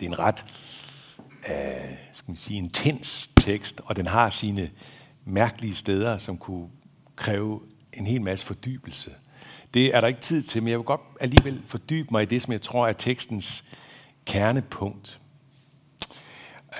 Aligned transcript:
Det 0.00 0.06
er 0.06 0.10
en 0.10 0.18
ret 0.18 0.44
øh, 1.48 1.96
skal 2.12 2.30
man 2.30 2.36
sige, 2.36 2.58
intens 2.58 3.30
tekst, 3.36 3.80
og 3.84 3.96
den 3.96 4.06
har 4.06 4.30
sine 4.30 4.70
mærkelige 5.24 5.74
steder, 5.74 6.16
som 6.16 6.38
kunne 6.38 6.68
kræve 7.16 7.60
en 7.92 8.06
hel 8.06 8.22
masse 8.22 8.46
fordybelse. 8.46 9.10
Det 9.74 9.94
er 9.94 10.00
der 10.00 10.08
ikke 10.08 10.20
tid 10.20 10.42
til, 10.42 10.62
men 10.62 10.70
jeg 10.70 10.78
vil 10.78 10.84
godt 10.84 11.00
alligevel 11.20 11.62
fordybe 11.66 12.08
mig 12.10 12.22
i 12.22 12.26
det, 12.26 12.42
som 12.42 12.52
jeg 12.52 12.62
tror 12.62 12.88
er 12.88 12.92
tekstens 12.92 13.64
kernepunkt. 14.24 15.20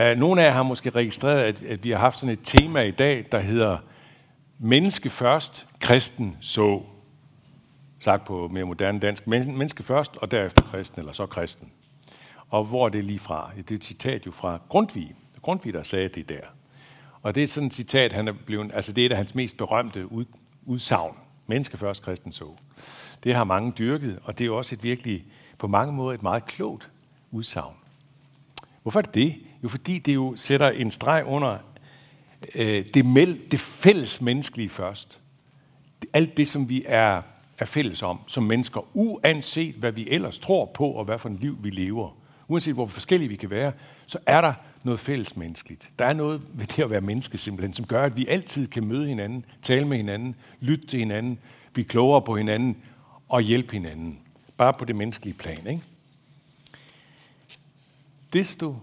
Øh, 0.01 0.17
nogle 0.17 0.43
af 0.43 0.47
jer 0.47 0.53
har 0.53 0.63
måske 0.63 0.91
registreret, 0.91 1.43
at, 1.43 1.63
at 1.63 1.85
vi 1.85 1.91
har 1.91 1.99
haft 1.99 2.19
sådan 2.19 2.33
et 2.33 2.41
tema 2.43 2.81
i 2.81 2.91
dag, 2.91 3.27
der 3.33 3.39
hedder 3.39 3.79
Menneske 4.59 5.11
først, 5.11 5.67
kristen 5.81 6.37
så. 6.41 6.83
Sagt 8.01 8.25
på 8.25 8.49
mere 8.49 8.65
moderne 8.65 9.01
dansk. 9.01 9.27
Menneske 9.27 9.83
først, 9.83 10.17
og 10.17 10.31
derefter 10.31 10.63
kristen, 10.63 11.01
eller 11.01 11.13
så 11.13 11.27
kristen. 11.27 11.73
Og 12.49 12.65
hvor 12.65 12.85
er 12.85 12.89
det 12.89 13.05
lige 13.05 13.19
fra? 13.19 13.51
Det 13.57 13.71
er 13.71 13.75
et 13.75 13.85
citat 13.85 14.27
jo 14.27 14.31
fra 14.31 14.61
Grundtvig. 14.69 15.15
Grundtvig, 15.43 15.73
der 15.73 15.83
sagde 15.83 16.09
det 16.09 16.29
der. 16.29 16.41
Og 17.23 17.35
det 17.35 17.43
er 17.43 17.47
sådan 17.47 17.67
et 17.67 17.75
citat, 17.75 18.13
han 18.13 18.29
er 18.29 18.33
blevet, 18.33 18.71
altså 18.75 18.93
det 18.93 19.03
er 19.03 19.07
et 19.07 19.13
af 19.13 19.17
hans 19.17 19.35
mest 19.35 19.57
berømte 19.57 20.13
ud, 20.13 20.25
udsagn. 20.67 21.17
Menneske 21.47 21.77
først, 21.77 22.03
kristen 22.03 22.33
så. 22.33 22.45
Det 23.25 23.35
har 23.35 23.45
mange 23.45 23.73
dyrket, 23.79 24.19
og 24.23 24.39
det 24.39 24.45
er 24.45 24.47
jo 24.47 24.57
også 24.57 24.75
et 24.75 24.83
virkelig, 24.83 25.25
på 25.59 25.67
mange 25.67 25.93
måder 25.93 26.15
et 26.15 26.23
meget 26.23 26.47
klogt 26.47 26.91
udsagn. 27.31 27.75
Hvorfor 28.83 29.01
er 29.01 29.03
det 29.03 29.15
det? 29.15 29.35
Jo, 29.63 29.69
fordi 29.69 29.99
det 29.99 30.15
jo 30.15 30.37
sætter 30.37 30.71
en 30.71 30.91
streg 30.91 31.25
under 31.27 31.59
øh, 32.55 32.85
det, 32.95 33.07
mel, 33.07 33.51
det 33.51 33.61
fælles 33.61 34.21
menneskelige 34.21 34.69
først. 34.69 35.21
Alt 36.13 36.37
det, 36.37 36.49
som 36.49 36.69
vi 36.69 36.85
er, 36.87 37.23
er 37.59 37.65
fælles 37.65 38.03
om 38.03 38.21
som 38.27 38.43
mennesker, 38.43 38.97
uanset 38.97 39.75
hvad 39.75 39.93
vi 39.93 40.09
ellers 40.11 40.39
tror 40.39 40.65
på, 40.65 40.89
og 40.89 41.05
hvad 41.05 41.19
for 41.19 41.29
en 41.29 41.37
liv 41.37 41.59
vi 41.61 41.71
lever. 41.71 42.11
Uanset 42.49 42.75
hvor 42.75 42.87
forskellige 42.87 43.29
vi 43.29 43.37
kan 43.37 43.51
være, 43.51 43.73
så 44.07 44.19
er 44.27 44.41
der 44.41 44.55
noget 44.83 45.01
fælles 45.01 45.37
menneskeligt. 45.37 45.93
Der 45.99 46.05
er 46.05 46.13
noget 46.13 46.43
ved 46.53 46.67
det 46.67 46.83
at 46.83 46.91
være 46.91 47.01
menneske 47.01 47.39
simpelthen, 47.39 47.73
som 47.73 47.87
gør, 47.87 48.03
at 48.03 48.17
vi 48.17 48.27
altid 48.27 48.69
kan 48.69 48.87
møde 48.87 49.09
hinanden, 49.09 49.45
tale 49.63 49.85
med 49.85 49.97
hinanden, 49.97 50.37
lytte 50.61 50.87
til 50.87 50.99
hinanden, 50.99 51.39
blive 51.73 51.85
klogere 51.85 52.23
på 52.23 52.37
hinanden 52.37 52.77
og 53.29 53.41
hjælpe 53.41 53.73
hinanden. 53.73 54.19
Bare 54.57 54.73
på 54.73 54.85
det 54.85 54.97
menneskelige 54.97 55.35
plan. 55.35 55.67
Ikke? 55.67 55.83
Desto 58.33 58.77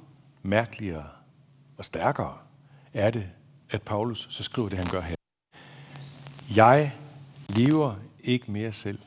mærkeligere 0.43 1.07
og 1.77 1.85
stærkere 1.85 2.37
er 2.93 3.09
det, 3.09 3.25
at 3.69 3.81
Paulus 3.81 4.27
så 4.29 4.43
skriver 4.43 4.69
det, 4.69 4.77
han 4.77 4.87
gør 4.87 5.01
her. 5.01 5.15
Jeg 6.55 6.95
lever 7.49 7.95
ikke 8.23 8.51
mere 8.51 8.71
selv, 8.71 8.99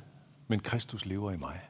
men 0.49 0.61
Kristus 0.61 1.07
lever 1.07 1.33
i 1.33 1.37
mig. 1.37 1.61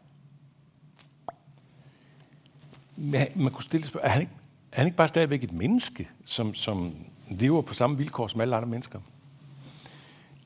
Man 2.96 3.50
kunne 3.52 3.62
stille 3.62 3.86
spørgsmål, 3.86 4.08
er 4.08 4.12
han, 4.12 4.20
ikke, 4.20 4.32
er 4.72 4.76
han 4.76 4.86
ikke 4.86 4.96
bare 4.96 5.08
stadigvæk 5.08 5.44
et 5.44 5.52
menneske, 5.52 6.08
som, 6.24 6.54
som 6.54 6.94
lever 7.30 7.62
på 7.62 7.74
samme 7.74 7.96
vilkår 7.96 8.28
som 8.28 8.40
alle 8.40 8.56
andre 8.56 8.68
mennesker? 8.68 9.00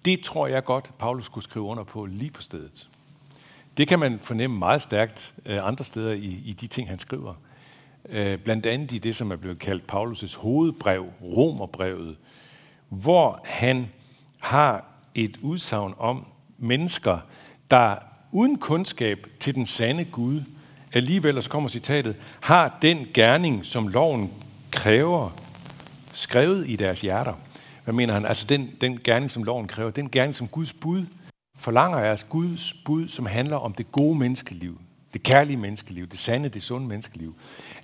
Det 0.05 0.21
tror 0.21 0.47
jeg 0.47 0.65
godt, 0.65 0.91
Paulus 0.99 1.25
skulle 1.25 1.45
skrive 1.45 1.65
under 1.65 1.85
på 1.85 2.07
lige 2.07 2.31
på 2.31 2.43
stedet. 2.43 2.89
Det 3.77 3.89
kan 3.89 3.99
man 3.99 4.19
fornemme 4.19 4.59
meget 4.59 4.83
stærkt 4.83 5.35
øh, 5.47 5.67
andre 5.67 5.85
steder 5.85 6.13
i, 6.13 6.43
i 6.45 6.53
de 6.53 6.67
ting, 6.67 6.89
han 6.89 6.99
skriver. 6.99 7.35
Øh, 8.09 8.39
blandt 8.39 8.67
andet 8.67 8.93
i 8.93 8.99
det, 8.99 9.17
som 9.17 9.33
er 9.33 9.37
blevet 9.37 9.59
kaldt 9.59 9.93
Paulus' 9.93 10.39
hovedbrev, 10.39 11.07
Romerbrevet, 11.23 12.17
hvor 12.89 13.41
han 13.45 13.89
har 14.39 14.85
et 15.15 15.37
udsagn 15.43 15.95
om 15.99 16.27
mennesker, 16.59 17.19
der 17.71 17.97
uden 18.33 18.59
kundskab 18.59 19.27
til 19.41 19.55
den 19.55 19.67
sande 19.67 20.05
Gud, 20.05 20.43
alligevel, 20.93 21.37
og 21.37 21.45
så 21.45 21.51
kommer 21.51 21.69
citatet, 21.69 22.17
har 22.41 22.79
den 22.83 23.07
gerning, 23.15 23.67
som 23.67 23.89
loven 23.89 24.33
kræver, 24.71 25.31
skrevet 26.13 26.69
i 26.69 26.77
deres 26.77 27.01
hjerter. 27.01 27.35
Hvad 27.85 27.95
mener 27.95 28.15
han? 28.15 28.27
Altså 28.27 28.47
den, 28.47 28.71
den 28.81 29.01
gerning, 29.05 29.31
som 29.31 29.43
loven 29.43 29.69
kræver, 29.69 29.91
den 29.91 30.11
gerning, 30.11 30.35
som 30.35 30.49
Guds 30.49 30.73
bud 30.73 31.07
forlanger 31.59 31.99
af 31.99 32.13
os, 32.13 32.25
Guds 32.25 32.73
bud, 32.85 33.09
som 33.09 33.27
handler 33.27 33.57
om 33.57 33.75
det 33.75 33.93
gode 33.93 34.19
menneskeliv, 34.19 34.81
det 35.13 35.23
kærlige 35.23 35.57
menneskeliv, 35.57 36.07
det 36.07 36.19
sande, 36.19 36.49
det 36.49 36.63
sunde 36.63 36.87
menneskeliv. 36.87 37.35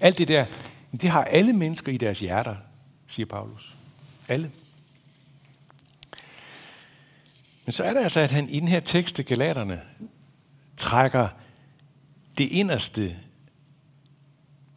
Alt 0.01 0.19
det 0.19 0.29
der, 0.29 0.45
det 0.93 1.11
har 1.11 1.25
alle 1.25 1.53
mennesker 1.53 1.93
i 1.93 1.97
deres 1.97 2.21
hjerter, 2.21 2.57
siger 3.07 3.27
Paulus. 3.27 3.75
Alle. 4.29 4.51
Men 7.65 7.73
så 7.73 7.85
er 7.85 7.93
det 7.93 8.01
altså, 8.01 8.21
at 8.21 8.31
han 8.31 8.49
i 8.49 8.61
den 8.61 8.69
her 8.69 8.81
tekst 8.81 9.17
til 9.17 9.25
Galaterne 9.25 9.81
trækker 10.77 11.29
det 12.39 12.45
inderste 12.45 13.17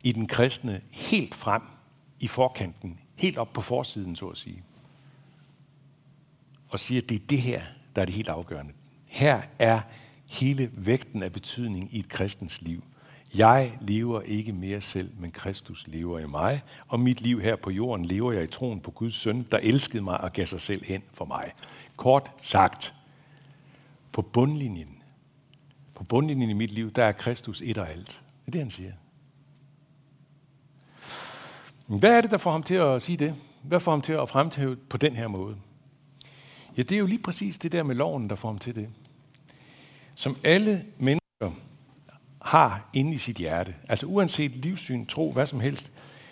i 0.04 0.12
den 0.12 0.28
kristne 0.28 0.82
helt 0.92 1.36
frem 1.36 1.62
i 2.20 2.28
forkanten, 2.28 3.00
helt 3.16 3.38
op 3.38 3.54
på 3.54 3.62
forsiden, 3.62 4.16
så 4.16 4.28
at 4.28 4.38
sige. 4.38 4.64
Og 6.70 6.80
siger, 6.80 7.02
at 7.02 7.10
det 7.10 7.16
er 7.16 7.28
det 7.30 7.42
her, 7.42 7.64
der 7.96 8.02
er 8.02 8.06
det 8.06 8.16
helt 8.16 8.30
afgørende. 8.30 8.74
Her 9.06 9.42
er 9.60 9.82
hele 10.26 10.72
vægten 10.74 11.24
af 11.24 11.34
betydning 11.34 11.96
i 11.96 12.00
et 12.00 12.10
kristens 12.10 12.62
liv. 12.62 12.84
Jeg 13.36 13.78
lever 13.82 14.22
ikke 14.22 14.54
mere 14.54 14.82
selv, 14.82 15.12
men 15.20 15.32
Kristus 15.32 15.88
lever 15.88 16.20
i 16.20 16.28
mig, 16.28 16.62
og 16.88 17.00
mit 17.00 17.22
liv 17.22 17.42
her 17.42 17.56
på 17.56 17.70
jorden 17.70 18.06
lever 18.06 18.32
jeg 18.32 18.44
i 18.44 18.48
troen 18.48 18.80
på 18.80 18.92
Guds 18.92 19.16
søn, 19.16 19.48
der 19.52 19.58
elskede 19.58 20.04
mig 20.04 20.22
og 20.22 20.34
gav 20.34 20.46
sig 20.46 20.62
selv 20.62 20.86
hen 20.86 21.04
for 21.14 21.26
mig. 21.26 21.52
Kort 21.98 22.32
sagt, 22.42 22.94
på 24.12 24.22
bundlinjen, 24.22 24.99
på 26.00 26.04
bundlinjen 26.04 26.50
i 26.50 26.54
mit 26.54 26.72
liv, 26.72 26.92
der 26.92 27.04
er 27.04 27.12
Kristus 27.12 27.62
et 27.66 27.78
og 27.78 27.90
alt. 27.90 28.22
Det 28.46 28.48
er 28.48 28.52
det, 28.52 28.62
han 28.62 28.72
siger. 28.72 28.92
Men 31.88 32.00
hvad 32.00 32.12
er 32.12 32.22
det, 32.22 32.32
der 32.32 32.38
får 32.38 32.52
ham 32.52 32.64
til 32.64 32.76
at 32.76 33.02
sige 33.02 33.18
det? 33.18 33.36
Hvad 33.64 33.80
får 33.80 33.92
ham 33.92 34.02
til 34.02 34.14
at 34.14 34.30
fremtæve 34.30 34.76
på 34.76 34.98
den 34.98 35.16
her 35.16 35.28
måde? 35.28 35.56
Ja, 36.78 36.82
det 36.82 36.92
er 36.92 37.00
jo 37.00 37.06
lige 37.06 37.22
præcis 37.22 37.58
det 37.58 37.72
der 37.72 37.84
med 37.84 37.96
loven, 37.96 38.30
der 38.30 38.36
får 38.36 38.50
ham 38.50 38.58
til 38.58 38.76
det. 38.76 38.90
Som 40.16 40.38
alle 40.44 40.86
mennesker 40.98 41.52
har 42.42 42.90
inde 42.94 43.14
i 43.14 43.18
sit 43.18 43.38
hjerte, 43.38 43.76
altså 43.90 44.06
uanset 44.06 44.52
livssyn, 44.52 45.06
tro, 45.06 45.32
hvad 45.32 45.46
som 45.46 45.60
helst, 45.60 45.92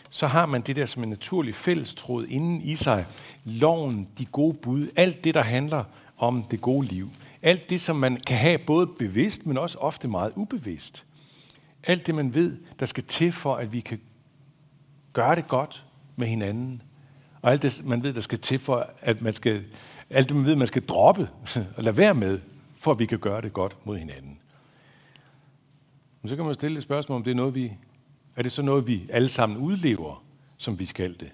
så 0.09 0.27
har 0.27 0.45
man 0.45 0.61
det 0.61 0.75
der 0.75 0.85
som 0.85 1.03
en 1.03 1.09
naturlig 1.09 1.55
fællestråd 1.55 2.23
inden 2.23 2.61
i 2.61 2.75
sig. 2.75 3.05
Loven, 3.43 4.09
de 4.17 4.25
gode 4.25 4.53
bud, 4.53 4.87
alt 4.95 5.23
det, 5.23 5.33
der 5.33 5.43
handler 5.43 5.83
om 6.17 6.43
det 6.43 6.61
gode 6.61 6.87
liv. 6.87 7.09
Alt 7.41 7.69
det, 7.69 7.81
som 7.81 7.95
man 7.95 8.17
kan 8.17 8.37
have 8.37 8.57
både 8.57 8.87
bevidst, 8.87 9.45
men 9.45 9.57
også 9.57 9.77
ofte 9.77 10.07
meget 10.07 10.33
ubevidst. 10.35 11.05
Alt 11.83 12.07
det, 12.07 12.15
man 12.15 12.33
ved, 12.33 12.57
der 12.79 12.85
skal 12.85 13.03
til 13.03 13.31
for, 13.31 13.55
at 13.55 13.73
vi 13.73 13.79
kan 13.79 13.99
gøre 15.13 15.35
det 15.35 15.47
godt 15.47 15.85
med 16.15 16.27
hinanden. 16.27 16.81
Og 17.41 17.51
alt 17.51 17.61
det, 17.61 17.85
man 17.85 18.03
ved, 18.03 18.13
der 18.13 18.21
skal 18.21 18.39
til 18.39 18.59
for, 18.59 18.89
at 19.01 19.21
man 19.21 19.33
skal, 19.33 19.63
alt 20.09 20.29
det, 20.29 20.37
man 20.37 20.45
ved, 20.45 20.55
man 20.55 20.67
skal 20.67 20.85
droppe 20.85 21.29
og 21.77 21.83
lade 21.83 21.97
være 21.97 22.13
med, 22.13 22.39
for 22.77 22.91
at 22.91 22.99
vi 22.99 23.05
kan 23.05 23.19
gøre 23.19 23.41
det 23.41 23.53
godt 23.53 23.77
mod 23.85 23.97
hinanden. 23.97 24.39
Men 26.21 26.29
så 26.29 26.35
kan 26.35 26.45
man 26.45 26.53
stille 26.53 26.77
et 26.77 26.83
spørgsmål, 26.83 27.15
om 27.15 27.23
det 27.23 27.31
er 27.31 27.35
noget, 27.35 27.55
vi, 27.55 27.73
er 28.35 28.41
det 28.41 28.51
så 28.51 28.61
noget, 28.61 28.87
vi 28.87 29.05
alle 29.09 29.29
sammen 29.29 29.57
udlever, 29.57 30.23
som 30.57 30.79
vi 30.79 30.85
skal 30.85 31.19
det? 31.19 31.31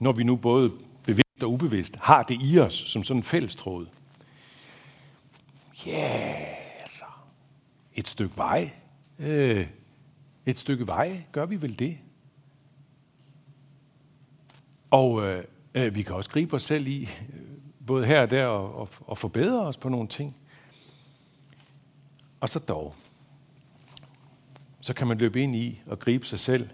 Når 0.00 0.12
vi 0.12 0.24
nu 0.24 0.36
både 0.36 0.72
bevidst 1.04 1.42
og 1.42 1.52
ubevidst 1.52 1.96
har 1.96 2.22
det 2.22 2.38
i 2.42 2.58
os 2.58 2.74
som 2.74 3.02
sådan 3.02 3.18
en 3.18 3.22
fællestråd. 3.22 3.86
Ja, 5.86 6.44
altså. 6.80 7.04
Et 7.94 8.08
stykke 8.08 8.36
vej. 8.36 8.70
Øh, 9.18 9.68
et 10.46 10.58
stykke 10.58 10.86
vej, 10.86 11.22
gør 11.32 11.46
vi 11.46 11.62
vel 11.62 11.78
det? 11.78 11.98
Og 14.90 15.22
øh, 15.22 15.44
øh, 15.74 15.94
vi 15.94 16.02
kan 16.02 16.14
også 16.14 16.30
gribe 16.30 16.56
os 16.56 16.62
selv 16.62 16.86
i, 16.86 17.02
øh, 17.02 17.40
både 17.86 18.06
her 18.06 18.22
og 18.22 18.30
der, 18.30 18.46
og, 18.46 18.74
og, 18.74 18.88
og 19.06 19.18
forbedre 19.18 19.60
os 19.60 19.76
på 19.76 19.88
nogle 19.88 20.08
ting. 20.08 20.36
Og 22.40 22.48
så 22.48 22.58
dog, 22.58 22.94
så 24.80 24.94
kan 24.94 25.06
man 25.06 25.18
løbe 25.18 25.42
ind 25.42 25.56
i 25.56 25.80
og 25.86 25.98
gribe 25.98 26.26
sig 26.26 26.38
selv 26.38 26.68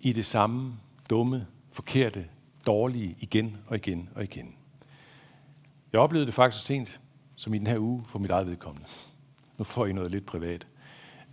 i 0.00 0.12
det 0.12 0.26
samme 0.26 0.76
dumme, 1.10 1.46
forkerte, 1.72 2.28
dårlige 2.66 3.16
igen 3.20 3.56
og 3.66 3.76
igen 3.76 4.08
og 4.14 4.22
igen. 4.22 4.54
Jeg 5.92 6.00
oplevede 6.00 6.26
det 6.26 6.34
faktisk 6.34 6.66
sent, 6.66 7.00
som 7.36 7.54
i 7.54 7.58
den 7.58 7.66
her 7.66 7.78
uge, 7.78 8.04
for 8.08 8.18
mit 8.18 8.30
eget 8.30 8.46
vedkommende. 8.46 8.88
Nu 9.58 9.64
får 9.64 9.86
I 9.86 9.92
noget 9.92 10.10
lidt 10.10 10.26
privat. 10.26 10.66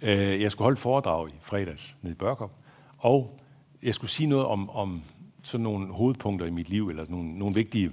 Øh, 0.02 0.42
jeg 0.42 0.52
skulle 0.52 0.66
holde 0.66 0.78
foredrag 0.78 1.30
i 1.30 1.34
fredags 1.42 1.96
nede 2.02 2.12
i 2.12 2.16
Børkop, 2.16 2.52
og 2.98 3.40
jeg 3.84 3.96
skulle 3.96 4.12
sige 4.12 4.28
noget 4.28 4.46
om, 4.46 4.70
om 4.70 5.02
sådan 5.42 5.64
nogle 5.64 5.94
hovedpunkter 5.94 6.46
i 6.46 6.50
mit 6.50 6.70
liv, 6.70 6.90
eller 6.90 7.06
nogle, 7.10 7.40
nogle 7.40 7.56
vigtige 7.56 7.92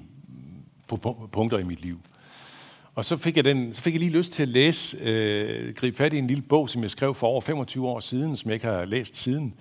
punkter 1.32 1.58
i 1.58 1.62
mit 1.62 1.82
liv. 1.82 2.00
Og 2.94 3.04
så 3.04 3.16
fik 3.16 3.36
jeg, 3.36 3.44
den, 3.44 3.74
så 3.74 3.82
fik 3.82 3.92
jeg 3.92 4.00
lige 4.00 4.12
lyst 4.12 4.32
til 4.32 4.42
at 4.42 4.48
læse, 4.48 4.96
øh, 4.96 5.74
gribe 5.74 5.96
fat 5.96 6.12
i 6.12 6.18
en 6.18 6.26
lille 6.26 6.42
bog, 6.42 6.70
som 6.70 6.82
jeg 6.82 6.90
skrev 6.90 7.14
for 7.14 7.26
over 7.26 7.40
25 7.40 7.88
år 7.88 8.00
siden, 8.00 8.36
som 8.36 8.48
jeg 8.48 8.54
ikke 8.54 8.66
har 8.66 8.84
læst 8.84 9.16
siden. 9.16 9.54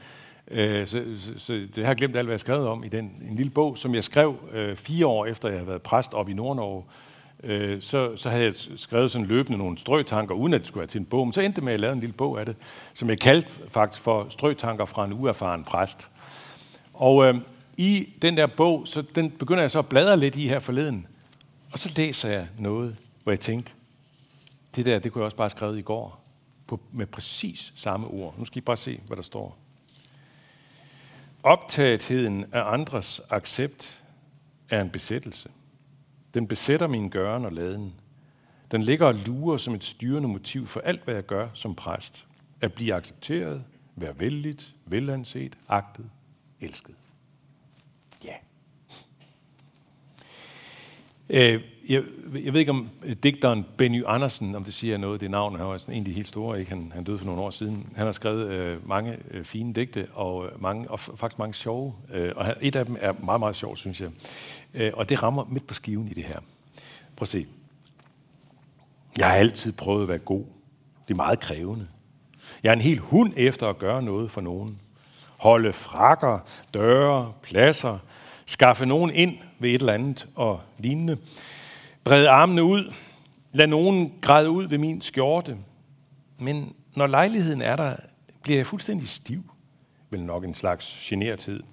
Øh, 0.52 0.88
så, 0.88 1.04
så, 1.20 1.34
så 1.38 1.54
det 1.54 1.78
har 1.78 1.88
jeg 1.88 1.96
glemt 1.96 2.16
alt, 2.16 2.26
hvad 2.26 2.34
jeg 2.34 2.40
skrev 2.40 2.68
om 2.68 2.84
i 2.84 2.88
den. 2.88 3.24
En 3.30 3.36
lille 3.36 3.50
bog, 3.50 3.78
som 3.78 3.96
jeg 3.96 4.04
skrev 4.04 4.36
øh, 4.54 4.76
fire 4.76 5.08
år 5.08 5.26
efter, 5.26 5.50
jeg 5.50 5.58
havde 5.58 5.68
været 5.68 5.82
præst 5.82 6.14
op 6.14 6.30
i 6.30 6.34
Nordnorge, 6.34 6.84
øh, 6.88 7.07
øh, 7.44 7.82
så, 7.82 8.16
så 8.16 8.30
havde 8.30 8.44
jeg 8.44 8.54
skrevet 8.76 9.12
sådan 9.12 9.28
løbende 9.28 9.58
nogle 9.58 9.78
strøtanker, 9.78 10.36
uden 10.36 10.54
at 10.54 10.60
det 10.60 10.68
skulle 10.68 10.80
være 10.80 10.88
til 10.88 11.00
en 11.00 11.06
bog. 11.06 11.28
Men 11.28 11.34
så 11.34 11.42
endte 11.42 11.56
det 11.56 11.64
med, 11.64 11.74
at 11.74 11.74
jeg 11.74 11.80
lavede 11.80 11.94
en 11.94 12.00
lille 12.00 12.14
bog 12.14 12.40
af 12.40 12.46
det, 12.46 12.56
som 12.94 13.10
jeg 13.10 13.20
kaldte 13.20 13.50
faktisk 13.68 14.02
for 14.02 14.28
Strøtanker 14.30 14.86
fra 14.86 15.06
en 15.06 15.14
uerfaren 15.14 15.64
præst. 15.64 16.10
Og 16.94 17.26
øh, 17.26 17.36
i 17.78 18.10
den 18.22 18.38
der 18.38 18.48
bog, 18.48 18.88
så 18.88 19.02
den 19.02 19.32
begynder 19.32 19.62
jeg 19.62 19.72
så 19.72 19.80
at 19.80 19.90
bladre 19.90 20.18
lidt 20.18 20.36
i 20.36 20.48
her 20.48 20.60
forleden. 20.60 21.08
Og 21.72 21.80
så 21.80 21.94
læser 21.98 22.30
jeg 22.30 22.48
noget, 22.60 22.96
hvor 23.24 23.32
jeg 23.32 23.40
tænkte, 23.40 23.72
det 24.76 24.86
der, 24.86 25.00
det 25.00 25.12
kunne 25.12 25.22
jeg 25.22 25.26
også 25.26 25.38
bare 25.38 25.46
have 25.46 25.50
skrevet 25.50 25.78
i 25.78 25.82
går, 25.82 26.24
på, 26.68 26.80
med 26.92 27.06
præcis 27.06 27.74
samme 27.76 28.08
ord. 28.08 28.36
Nu 28.38 28.46
skal 28.46 28.58
I 28.58 28.62
bare 28.62 28.78
se, 28.78 29.02
hvad 29.08 29.18
der 29.18 29.24
står. 29.24 29.58
Optagetheden 31.44 32.46
af 32.52 32.74
andres 32.74 33.22
accept 33.30 34.04
er 34.70 34.82
en 34.82 34.90
besættelse. 34.90 35.50
Den 36.38 36.48
besætter 36.48 36.88
min 36.88 37.10
gøren 37.10 37.46
og 37.46 37.52
laden. 37.52 37.94
Den 38.72 38.82
ligger 38.82 39.06
og 39.08 39.16
lurer 39.16 39.58
som 39.58 39.74
et 39.74 39.84
styrende 39.84 40.28
motiv 40.28 40.68
for 40.68 40.80
alt, 40.80 41.04
hvad 41.04 41.14
jeg 41.14 41.26
gør 41.26 41.50
som 41.54 41.76
præst. 41.76 42.26
At 42.62 42.74
blive 42.74 42.94
accepteret, 42.94 43.64
være 43.96 44.20
vældigt, 44.20 44.76
velanset, 44.86 45.58
agtet, 45.68 46.10
elsket. 46.62 46.96
Ja. 48.24 48.34
Øh, 51.30 51.62
jeg, 51.90 52.04
jeg 52.44 52.54
ved 52.54 52.60
ikke 52.60 52.72
om 52.72 52.90
digteren 53.24 53.66
Benny 53.78 54.04
Andersen, 54.08 54.56
om 54.56 54.64
det 54.64 54.74
siger 54.74 54.98
noget, 54.98 55.22
det 55.22 55.32
navn, 55.32 55.56
han 55.56 55.68
var 55.68 55.78
sådan 55.78 55.96
en 55.96 56.02
af 56.02 56.06
de 56.06 56.14
helt 56.14 56.28
store, 56.28 56.60
ikke? 56.60 56.72
Han, 56.72 56.92
han 56.96 57.04
døde 57.04 57.18
for 57.18 57.26
nogle 57.26 57.42
år 57.42 57.50
siden. 57.50 57.88
Han 57.96 58.06
har 58.06 58.12
skrevet 58.12 58.52
øh, 58.52 58.90
mange 58.90 59.18
øh, 59.32 59.44
fine 59.44 59.74
digte, 59.74 60.08
og, 60.14 60.46
øh, 60.46 60.62
mange, 60.62 60.92
og 60.92 61.00
faktisk 61.00 61.40
mange 61.40 61.54
sjove, 61.54 61.94
øh, 62.14 62.32
og 62.36 62.56
et 62.62 62.76
af 62.76 62.86
dem 62.86 62.98
er 63.00 63.14
meget, 63.24 63.40
meget 63.40 63.56
sjovt, 63.56 63.80
synes 63.80 64.02
jeg. 64.02 64.10
Øh, 64.74 64.92
og 64.94 65.10
det 65.10 65.24
rammer 65.24 65.46
midt 65.50 65.68
på 65.68 65.74
skiven 65.74 66.08
i 66.08 66.14
det 66.14 66.24
her. 66.24 66.40
Prøv 67.16 67.24
at 67.24 67.28
se. 67.28 67.46
Jeg 69.18 69.28
har 69.28 69.36
altid 69.36 69.72
prøvet 69.72 70.02
at 70.02 70.08
være 70.08 70.18
god. 70.18 70.44
Det 71.08 71.14
er 71.14 71.18
meget 71.18 71.40
krævende. 71.40 71.88
Jeg 72.64 72.70
er 72.70 72.74
en 72.74 72.82
helt 72.82 73.00
hund 73.00 73.34
efter 73.36 73.68
at 73.68 73.78
gøre 73.78 74.04
noget 74.04 74.32
for 74.32 74.42
nogen. 74.42 74.80
Holde 75.38 75.74
frakker, 75.74 76.40
døre, 76.74 77.34
pladser, 77.42 77.98
skaffe 78.46 78.86
nogen 78.86 79.12
ind 79.12 79.38
ved 79.60 79.70
et 79.70 79.80
eller 79.80 79.94
andet 79.94 80.28
og 80.36 80.62
lignende. 80.78 81.18
Brede 82.08 82.30
armene 82.30 82.64
ud. 82.64 82.94
Lad 83.52 83.68
nogen 83.68 84.14
græde 84.22 84.50
ud 84.50 84.68
ved 84.68 84.78
min 84.78 85.02
skjorte. 85.02 85.58
Men 86.40 86.74
når 86.96 87.08
lejligheden 87.08 87.62
er 87.62 87.76
der, 87.76 87.96
bliver 88.44 88.58
jeg 88.58 88.68
fuldstændig 88.68 89.10
stiv. 89.10 89.44
Vel 90.10 90.24
nok 90.24 90.44
en 90.44 90.54
slags 90.54 91.06
generthed. 91.10 91.64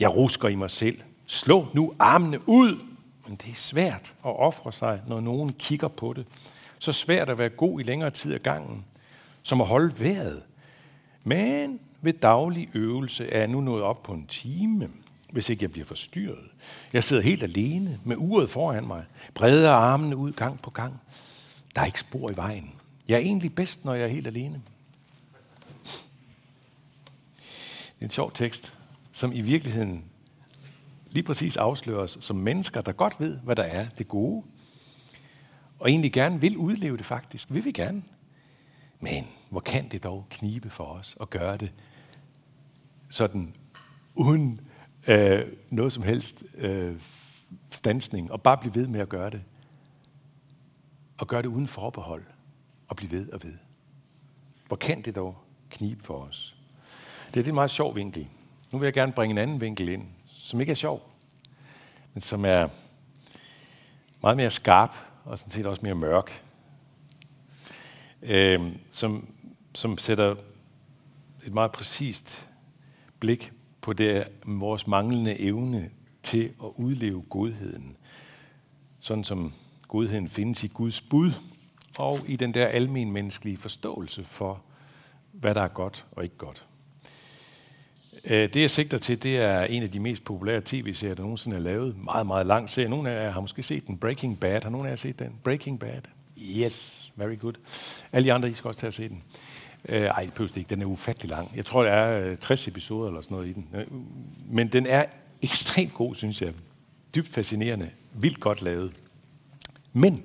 Jeg 0.00 0.16
rusker 0.16 0.48
i 0.48 0.54
mig 0.54 0.70
selv. 0.70 1.00
Slå 1.26 1.66
nu 1.72 1.94
armene 1.98 2.48
ud. 2.48 2.78
Men 3.26 3.36
det 3.36 3.50
er 3.50 3.54
svært 3.54 4.14
at 4.24 4.38
ofre 4.38 4.72
sig, 4.72 5.00
når 5.06 5.20
nogen 5.20 5.52
kigger 5.52 5.88
på 5.88 6.12
det. 6.12 6.26
Så 6.78 6.92
svært 6.92 7.30
at 7.30 7.38
være 7.38 7.48
god 7.48 7.80
i 7.80 7.82
længere 7.82 8.10
tid 8.10 8.34
af 8.34 8.42
gangen, 8.42 8.84
som 9.42 9.60
at 9.60 9.66
holde 9.66 10.00
vejret. 10.00 10.42
Men 11.24 11.80
ved 12.00 12.12
daglig 12.12 12.68
øvelse 12.74 13.26
er 13.32 13.38
jeg 13.38 13.48
nu 13.48 13.60
nået 13.60 13.82
op 13.82 14.02
på 14.02 14.12
en 14.12 14.26
time, 14.26 14.90
hvis 15.32 15.48
ikke 15.48 15.62
jeg 15.62 15.72
bliver 15.72 15.86
forstyrret. 15.86 16.50
Jeg 16.92 17.04
sidder 17.04 17.22
helt 17.22 17.42
alene 17.42 18.00
med 18.04 18.16
uret 18.18 18.50
foran 18.50 18.86
mig, 18.86 19.04
breder 19.34 19.72
armene 19.72 20.16
ud 20.16 20.32
gang 20.32 20.62
på 20.62 20.70
gang. 20.70 21.00
Der 21.74 21.80
er 21.80 21.86
ikke 21.86 22.00
spor 22.00 22.30
i 22.30 22.36
vejen. 22.36 22.72
Jeg 23.08 23.14
er 23.14 23.18
egentlig 23.20 23.54
bedst, 23.54 23.84
når 23.84 23.94
jeg 23.94 24.04
er 24.04 24.08
helt 24.08 24.26
alene. 24.26 24.62
Det 27.98 28.00
er 28.00 28.06
en 28.06 28.10
sjov 28.10 28.32
tekst, 28.32 28.74
som 29.12 29.32
i 29.32 29.40
virkeligheden 29.40 30.04
lige 31.10 31.22
præcis 31.22 31.56
afslører 31.56 32.02
os 32.02 32.18
som 32.20 32.36
mennesker, 32.36 32.80
der 32.80 32.92
godt 32.92 33.20
ved, 33.20 33.38
hvad 33.38 33.56
der 33.56 33.62
er 33.62 33.88
det 33.88 34.08
gode, 34.08 34.42
og 35.78 35.90
egentlig 35.90 36.12
gerne 36.12 36.40
vil 36.40 36.56
udleve 36.56 36.96
det 36.96 37.06
faktisk. 37.06 37.48
Vil 37.50 37.64
vi 37.64 37.72
gerne. 37.72 38.02
Men 39.00 39.26
hvor 39.50 39.60
kan 39.60 39.88
det 39.88 40.02
dog 40.02 40.26
knibe 40.30 40.70
for 40.70 40.84
os 40.84 41.16
at 41.20 41.30
gøre 41.30 41.56
det 41.56 41.72
sådan 43.08 43.54
uden 44.14 44.60
øh, 45.08 45.46
noget 45.70 45.92
som 45.92 46.02
helst 46.02 46.44
øh, 46.54 46.96
stansning, 47.70 48.32
og 48.32 48.42
bare 48.42 48.58
blive 48.58 48.74
ved 48.74 48.86
med 48.86 49.00
at 49.00 49.08
gøre 49.08 49.30
det. 49.30 49.42
Og 51.18 51.26
gøre 51.26 51.42
det 51.42 51.48
uden 51.48 51.66
forbehold, 51.66 52.24
og 52.88 52.96
blive 52.96 53.10
ved 53.10 53.28
og 53.32 53.42
ved. 53.42 53.54
Hvor 54.66 54.76
kan 54.76 55.02
det 55.02 55.14
dog 55.14 55.36
knibe 55.70 56.02
for 56.04 56.24
os? 56.24 56.56
Det 57.34 57.44
er 57.44 57.48
en 57.48 57.54
meget 57.54 57.70
sjov 57.70 57.96
vinkel. 57.96 58.28
Nu 58.72 58.78
vil 58.78 58.86
jeg 58.86 58.92
gerne 58.92 59.12
bringe 59.12 59.30
en 59.32 59.38
anden 59.38 59.60
vinkel 59.60 59.88
ind, 59.88 60.06
som 60.26 60.60
ikke 60.60 60.70
er 60.70 60.74
sjov, 60.74 61.10
men 62.14 62.20
som 62.20 62.44
er 62.44 62.68
meget 64.22 64.36
mere 64.36 64.50
skarp, 64.50 64.96
og 65.24 65.38
sådan 65.38 65.50
set 65.50 65.66
også 65.66 65.82
mere 65.82 65.94
mørk. 65.94 66.44
Øh, 68.22 68.72
som, 68.90 69.34
som 69.74 69.98
sætter 69.98 70.36
et 71.44 71.54
meget 71.54 71.72
præcist 71.72 72.48
blik 73.20 73.52
på 73.88 73.92
det, 73.92 74.28
vores 74.46 74.86
manglende 74.86 75.40
evne 75.40 75.90
til 76.22 76.44
at 76.44 76.70
udleve 76.76 77.22
godheden. 77.22 77.96
Sådan 79.00 79.24
som 79.24 79.52
godheden 79.88 80.28
findes 80.28 80.64
i 80.64 80.66
Guds 80.66 81.00
bud, 81.00 81.32
og 81.98 82.18
i 82.26 82.36
den 82.36 82.54
der 82.54 82.66
almen 82.66 83.12
menneskelige 83.12 83.56
forståelse 83.56 84.24
for, 84.24 84.62
hvad 85.32 85.54
der 85.54 85.60
er 85.60 85.68
godt 85.68 86.06
og 86.12 86.24
ikke 86.24 86.36
godt. 86.36 86.66
Øh, 88.24 88.54
det 88.54 88.56
jeg 88.56 88.70
sigter 88.70 88.98
til, 88.98 89.22
det 89.22 89.36
er 89.36 89.64
en 89.64 89.82
af 89.82 89.90
de 89.90 90.00
mest 90.00 90.24
populære 90.24 90.62
tv-serier, 90.64 91.14
der 91.14 91.22
nogensinde 91.22 91.56
er 91.56 91.60
lavet. 91.60 91.96
Meget, 92.04 92.26
meget 92.26 92.46
lang 92.46 92.70
serie. 92.70 92.88
Nogle 92.88 93.10
af 93.10 93.24
jer 93.24 93.30
har 93.30 93.40
måske 93.40 93.62
set 93.62 93.86
den. 93.86 93.98
Breaking 93.98 94.40
Bad. 94.40 94.62
Har 94.62 94.70
nogen 94.70 94.86
af 94.86 94.90
jer 94.90 94.96
set 94.96 95.18
den? 95.18 95.34
Breaking 95.44 95.80
Bad. 95.80 96.02
Yes, 96.40 97.12
very 97.16 97.38
good. 97.38 97.54
Alle 98.12 98.26
de 98.26 98.32
andre, 98.32 98.50
I 98.50 98.54
skal 98.54 98.68
også 98.68 98.80
tage 98.80 98.88
at 98.88 98.94
se 98.94 99.08
den. 99.08 99.22
Øh, 99.88 100.02
ej, 100.02 100.24
det 100.24 100.34
behøver 100.34 100.58
ikke. 100.58 100.70
Den 100.70 100.82
er 100.82 100.86
ufattelig 100.86 101.30
lang. 101.30 101.52
Jeg 101.56 101.64
tror, 101.64 101.82
der 101.82 101.90
er 101.90 102.30
øh, 102.30 102.36
60 102.36 102.68
episoder 102.68 103.08
eller 103.08 103.20
sådan 103.20 103.34
noget 103.34 103.48
i 103.48 103.52
den. 103.52 103.68
Øh, 103.74 103.86
men 104.50 104.68
den 104.68 104.86
er 104.86 105.04
ekstremt 105.42 105.94
god, 105.94 106.14
synes 106.14 106.42
jeg. 106.42 106.52
Dybt 107.14 107.28
fascinerende. 107.28 107.90
Vildt 108.12 108.40
godt 108.40 108.62
lavet. 108.62 108.92
Men 109.92 110.22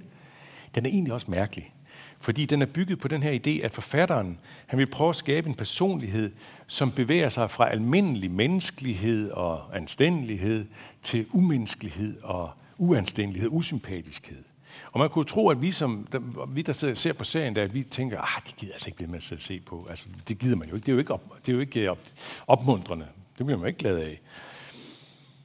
den 0.75 0.85
er 0.85 0.89
egentlig 0.89 1.13
også 1.13 1.31
mærkelig. 1.31 1.73
Fordi 2.19 2.45
den 2.45 2.61
er 2.61 2.65
bygget 2.65 2.99
på 2.99 3.07
den 3.07 3.23
her 3.23 3.39
idé, 3.39 3.65
at 3.65 3.71
forfatteren 3.71 4.39
han 4.65 4.79
vil 4.79 4.85
prøve 4.85 5.09
at 5.09 5.15
skabe 5.15 5.49
en 5.49 5.55
personlighed, 5.55 6.31
som 6.67 6.91
bevæger 6.91 7.29
sig 7.29 7.51
fra 7.51 7.71
almindelig 7.71 8.31
menneskelighed 8.31 9.31
og 9.31 9.77
anstændighed 9.77 10.65
til 11.01 11.25
umenneskelighed 11.31 12.21
og 12.21 12.51
uanstændighed, 12.77 13.49
usympatiskhed. 13.51 14.43
Og 14.91 14.99
man 14.99 15.09
kunne 15.09 15.25
tro, 15.25 15.49
at 15.49 15.61
vi, 15.61 15.71
som, 15.71 16.07
der, 16.11 16.45
vi 16.45 16.61
der 16.61 16.93
ser 16.93 17.13
på 17.13 17.23
serien, 17.23 17.55
der, 17.55 17.63
at 17.63 17.73
vi 17.73 17.83
tænker, 17.83 18.21
ah, 18.21 18.43
det 18.47 18.55
gider 18.55 18.73
altså 18.73 18.87
ikke 18.87 18.95
blive 18.95 19.09
med 19.09 19.31
at 19.31 19.41
se 19.41 19.59
på. 19.59 19.87
Altså, 19.89 20.05
det 20.27 20.39
gider 20.39 20.55
man 20.55 20.69
jo 20.69 20.75
ikke. 20.75 20.85
Det 20.85 20.91
er 20.91 20.93
jo 20.93 20.99
ikke, 20.99 21.13
op, 21.13 21.21
det 21.45 21.51
er 21.51 21.53
jo 21.53 21.59
ikke 21.59 21.81
øh, 21.81 21.91
op, 21.91 21.99
opmuntrende. 22.47 23.07
Det 23.37 23.45
bliver 23.45 23.59
man 23.59 23.67
ikke 23.67 23.79
glad 23.79 23.97
af. 23.97 24.21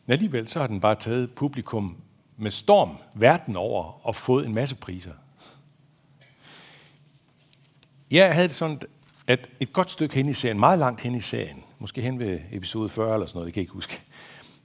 Men 0.06 0.12
alligevel 0.12 0.48
så 0.48 0.60
har 0.60 0.66
den 0.66 0.80
bare 0.80 0.94
taget 0.94 1.30
publikum 1.30 1.96
med 2.36 2.50
storm 2.50 2.96
verden 3.14 3.56
over 3.56 4.06
og 4.06 4.16
fået 4.16 4.46
en 4.46 4.54
masse 4.54 4.74
priser. 4.74 5.12
Jeg 8.10 8.34
havde 8.34 8.48
det 8.48 8.56
sådan, 8.56 8.80
at 9.26 9.48
et 9.60 9.72
godt 9.72 9.90
stykke 9.90 10.14
hen 10.14 10.28
i 10.28 10.34
serien, 10.34 10.58
meget 10.58 10.78
langt 10.78 11.00
hen 11.00 11.14
i 11.14 11.20
serien, 11.20 11.64
måske 11.78 12.02
hen 12.02 12.18
ved 12.18 12.40
episode 12.52 12.88
40 12.88 13.14
eller 13.14 13.26
sådan 13.26 13.36
noget, 13.36 13.46
det 13.46 13.54
kan 13.54 13.60
jeg 13.60 13.62
ikke 13.62 13.72
huske, 13.72 14.02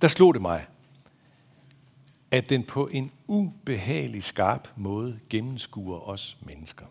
der 0.02 0.08
slog 0.08 0.34
det 0.34 0.42
mig, 0.42 0.66
at 2.34 2.50
den 2.50 2.64
på 2.64 2.88
en 2.92 3.12
ubehagelig 3.28 4.24
skarp 4.24 4.68
måde 4.76 5.20
gennemskuer 5.30 6.10
os 6.10 6.38
mennesker. 6.42 6.86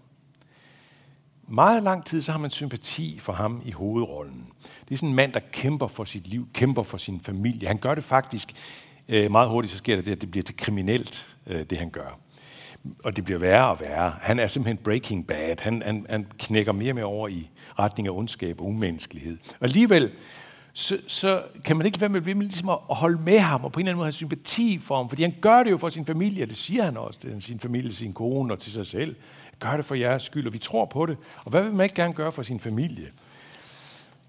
Meget 1.49 1.83
lang 1.83 2.05
tid, 2.05 2.23
så 2.23 2.33
har 2.33 2.39
man 2.39 2.51
sympati 2.51 3.19
for 3.19 3.33
ham 3.33 3.63
i 3.65 3.71
hovedrollen. 3.71 4.49
Det 4.89 4.95
er 4.95 4.97
sådan 4.97 5.09
en 5.09 5.15
mand, 5.15 5.33
der 5.33 5.41
kæmper 5.53 5.87
for 5.87 6.05
sit 6.05 6.27
liv, 6.27 6.49
kæmper 6.55 6.83
for 6.83 6.97
sin 6.99 7.21
familie. 7.21 7.69
Han 7.69 7.79
gør 7.79 7.95
det 7.95 8.05
faktisk 8.05 8.53
øh, 9.09 9.31
meget 9.31 9.49
hurtigt, 9.49 9.73
så 9.73 9.79
sker 9.79 9.97
det, 9.97 10.09
at 10.09 10.21
det 10.21 10.31
bliver 10.31 10.45
til 10.45 10.57
kriminelt, 10.57 11.37
øh, 11.47 11.65
det 11.71 11.79
han 11.79 11.91
gør. 11.91 12.19
Og 13.05 13.17
det 13.17 13.25
bliver 13.25 13.39
værre 13.39 13.69
og 13.69 13.81
værre. 13.81 14.15
Han 14.21 14.39
er 14.39 14.47
simpelthen 14.47 14.85
breaking 14.85 15.27
bad. 15.27 15.61
Han, 15.61 15.83
han, 15.83 16.07
han 16.11 16.27
knækker 16.39 16.73
mere 16.73 16.91
og 16.91 16.95
mere 16.95 17.05
over 17.05 17.29
i 17.29 17.51
retning 17.79 18.09
af 18.09 18.13
ondskab 18.13 18.61
og 18.61 18.67
umenneskelighed. 18.67 19.39
Og 19.61 19.65
alligevel, 19.65 20.11
så, 20.73 20.99
så 21.09 21.45
kan 21.65 21.77
man 21.77 21.87
ikke 21.87 22.01
være 22.01 22.09
med 22.11 22.29
at, 22.29 22.37
ligesom 22.37 22.69
at 22.69 22.79
holde 22.89 23.23
med 23.23 23.39
ham, 23.39 23.65
og 23.65 23.73
på 23.73 23.81
en 23.81 23.87
eller 23.87 23.93
anden 23.93 23.99
måde 23.99 24.07
have 24.07 24.13
sympati 24.13 24.79
for 24.79 24.97
ham, 24.97 25.09
fordi 25.09 25.23
han 25.23 25.35
gør 25.41 25.63
det 25.63 25.71
jo 25.71 25.79
for 25.79 25.89
sin 25.89 26.07
familie, 26.07 26.43
og 26.43 26.49
det 26.49 26.57
siger 26.57 26.85
han 26.85 26.97
også 26.97 27.21
til 27.21 27.43
sin 27.43 27.61
familie, 27.61 27.93
sin 27.93 28.13
kone 28.13 28.53
og 28.53 28.59
til 28.59 28.73
sig 28.73 28.87
selv. 28.87 29.17
Gør 29.59 29.77
det 29.77 29.85
for 29.85 29.95
jeres 29.95 30.23
skyld, 30.23 30.47
og 30.47 30.53
vi 30.53 30.59
tror 30.59 30.85
på 30.85 31.07
det. 31.07 31.17
Og 31.45 31.51
hvad 31.51 31.63
vil 31.63 31.73
man 31.73 31.85
ikke 31.85 31.95
gerne 31.95 32.15
gøre 32.15 32.33
for 32.33 32.43
sin 32.43 32.61
familie? 32.61 33.13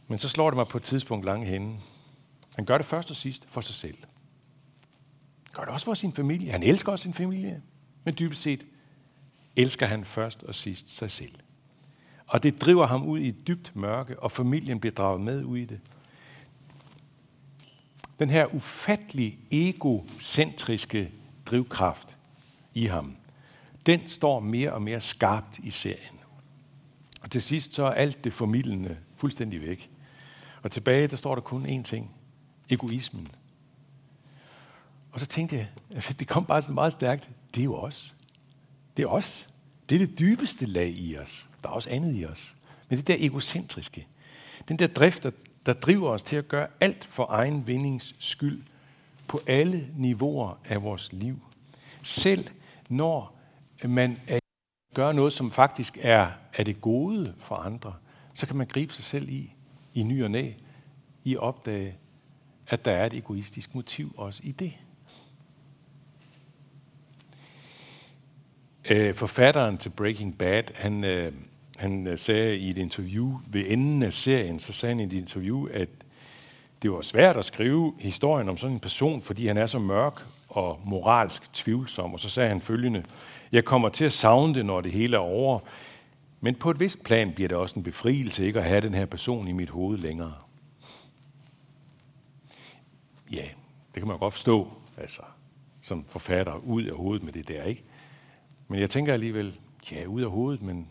Men 0.07 0.19
så 0.19 0.29
slår 0.29 0.49
det 0.49 0.57
mig 0.57 0.67
på 0.67 0.77
et 0.77 0.83
tidspunkt 0.83 1.25
langt 1.25 1.47
henne. 1.47 1.75
Han 2.55 2.65
gør 2.65 2.77
det 2.77 2.85
først 2.85 3.09
og 3.09 3.15
sidst 3.15 3.45
for 3.47 3.61
sig 3.61 3.75
selv. 3.75 3.97
Han 5.43 5.53
gør 5.53 5.63
det 5.63 5.73
også 5.73 5.85
for 5.85 5.93
sin 5.93 6.13
familie. 6.13 6.51
Han 6.51 6.63
elsker 6.63 6.91
også 6.91 7.03
sin 7.03 7.13
familie. 7.13 7.61
Men 8.03 8.15
dybest 8.19 8.41
set 8.41 8.65
elsker 9.55 9.85
han 9.85 10.05
først 10.05 10.43
og 10.43 10.55
sidst 10.55 10.97
sig 10.97 11.11
selv. 11.11 11.35
Og 12.27 12.43
det 12.43 12.61
driver 12.61 12.87
ham 12.87 13.03
ud 13.03 13.19
i 13.19 13.27
et 13.27 13.47
dybt 13.47 13.75
mørke, 13.75 14.19
og 14.19 14.31
familien 14.31 14.79
bliver 14.79 14.93
draget 14.93 15.21
med 15.21 15.43
ud 15.43 15.57
i 15.57 15.65
det 15.65 15.79
den 18.19 18.29
her 18.29 18.55
ufattelig 18.55 19.39
egocentriske 19.51 21.11
drivkraft 21.45 22.17
i 22.73 22.85
ham, 22.85 23.15
den 23.85 24.07
står 24.07 24.39
mere 24.39 24.73
og 24.73 24.81
mere 24.81 25.01
skarpt 25.01 25.59
i 25.59 25.71
serien. 25.71 26.19
Og 27.21 27.31
til 27.31 27.41
sidst 27.41 27.73
så 27.73 27.83
er 27.83 27.91
alt 27.91 28.23
det 28.23 28.33
formidlende 28.33 28.97
fuldstændig 29.15 29.61
væk. 29.61 29.89
Og 30.61 30.71
tilbage, 30.71 31.07
der 31.07 31.17
står 31.17 31.35
der 31.35 31.41
kun 31.41 31.65
én 31.65 31.83
ting. 31.83 32.11
Egoismen. 32.69 33.27
Og 35.11 35.19
så 35.19 35.25
tænkte 35.25 35.55
jeg, 35.55 35.67
at 35.91 36.15
det 36.19 36.27
kom 36.27 36.45
bare 36.45 36.61
så 36.61 36.71
meget 36.71 36.93
stærkt. 36.93 37.29
Det 37.55 37.59
er 37.59 37.63
jo 37.63 37.75
os. 37.75 38.15
Det 38.97 39.03
er 39.03 39.07
os. 39.07 39.47
Det 39.89 40.01
er 40.01 40.05
det 40.05 40.19
dybeste 40.19 40.65
lag 40.65 40.89
i 40.89 41.17
os. 41.17 41.49
Der 41.63 41.69
er 41.69 41.73
også 41.73 41.89
andet 41.89 42.15
i 42.15 42.25
os. 42.25 42.55
Men 42.89 42.97
det 42.97 43.07
der 43.07 43.15
egocentriske, 43.19 44.07
den 44.67 44.79
der 44.79 44.87
drift, 44.87 45.25
der 45.65 45.73
driver 45.73 46.09
os 46.09 46.23
til 46.23 46.35
at 46.35 46.47
gøre 46.47 46.67
alt 46.79 47.05
for 47.05 47.27
egen 47.29 47.67
vindings 47.67 48.15
skyld 48.19 48.63
på 49.27 49.41
alle 49.47 49.87
niveauer 49.97 50.57
af 50.65 50.83
vores 50.83 51.13
liv. 51.13 51.39
Selv 52.03 52.47
når 52.89 53.39
man 53.83 54.19
gør 54.93 55.11
noget, 55.11 55.33
som 55.33 55.51
faktisk 55.51 55.97
er, 56.01 56.31
er 56.53 56.63
det 56.63 56.81
gode 56.81 57.33
for 57.37 57.55
andre, 57.55 57.93
så 58.33 58.47
kan 58.47 58.55
man 58.55 58.67
gribe 58.67 58.93
sig 58.93 59.03
selv 59.03 59.29
i, 59.29 59.53
i 59.93 60.03
ny 60.03 60.23
og 60.23 60.31
næ, 60.31 60.51
i 61.23 61.33
at 61.33 61.39
opdage, 61.39 61.95
at 62.67 62.85
der 62.85 62.91
er 62.91 63.05
et 63.05 63.13
egoistisk 63.13 63.75
motiv 63.75 64.13
også 64.17 64.41
i 64.43 64.51
det. 64.51 64.73
Øh, 68.89 69.15
forfatteren 69.15 69.77
til 69.77 69.89
Breaking 69.89 70.37
Bad, 70.37 70.63
han, 70.75 71.03
øh, 71.03 71.33
han 71.77 72.07
øh, 72.07 72.17
sagde 72.17 72.57
i 72.57 72.69
et 72.69 72.77
interview 72.77 73.39
ved 73.47 73.63
enden 73.67 74.03
af 74.03 74.13
serien, 74.13 74.59
så 74.59 74.73
sagde 74.73 74.95
han 74.95 74.99
i 74.99 75.03
et 75.03 75.13
interview, 75.13 75.67
at 75.67 75.89
det 76.81 76.91
var 76.91 77.01
svært 77.01 77.37
at 77.37 77.45
skrive 77.45 77.93
historien 77.99 78.49
om 78.49 78.57
sådan 78.57 78.73
en 78.73 78.79
person, 78.79 79.21
fordi 79.21 79.47
han 79.47 79.57
er 79.57 79.65
så 79.65 79.79
mørk 79.79 80.23
og 80.49 80.79
moralsk 80.85 81.53
tvivlsom. 81.53 82.13
Og 82.13 82.19
så 82.19 82.29
sagde 82.29 82.49
han 82.49 82.61
følgende, 82.61 83.03
jeg 83.51 83.65
kommer 83.65 83.89
til 83.89 84.05
at 84.05 84.13
savne 84.13 84.53
det, 84.53 84.65
når 84.65 84.81
det 84.81 84.91
hele 84.91 85.15
er 85.15 85.21
over, 85.21 85.59
men 86.41 86.55
på 86.55 86.71
et 86.71 86.79
vist 86.79 87.03
plan 87.03 87.33
bliver 87.33 87.47
det 87.47 87.57
også 87.57 87.75
en 87.75 87.83
befrielse 87.83 88.45
ikke 88.45 88.59
at 88.59 88.65
have 88.65 88.81
den 88.81 88.93
her 88.93 89.05
person 89.05 89.47
i 89.47 89.51
mit 89.51 89.69
hoved 89.69 89.97
længere. 89.97 90.33
Ja, 93.31 93.45
det 93.93 94.01
kan 94.01 94.07
man 94.07 94.17
godt 94.17 94.33
forstå, 94.33 94.67
altså, 94.97 95.21
som 95.81 96.05
forfatter, 96.05 96.55
ud 96.55 96.83
af 96.83 96.95
hovedet 96.95 97.23
med 97.23 97.33
det 97.33 97.47
der, 97.47 97.63
ikke? 97.63 97.83
Men 98.67 98.79
jeg 98.79 98.89
tænker 98.89 99.13
alligevel, 99.13 99.59
ja, 99.91 100.05
ud 100.05 100.21
af 100.21 100.29
hovedet, 100.29 100.61
men, 100.61 100.87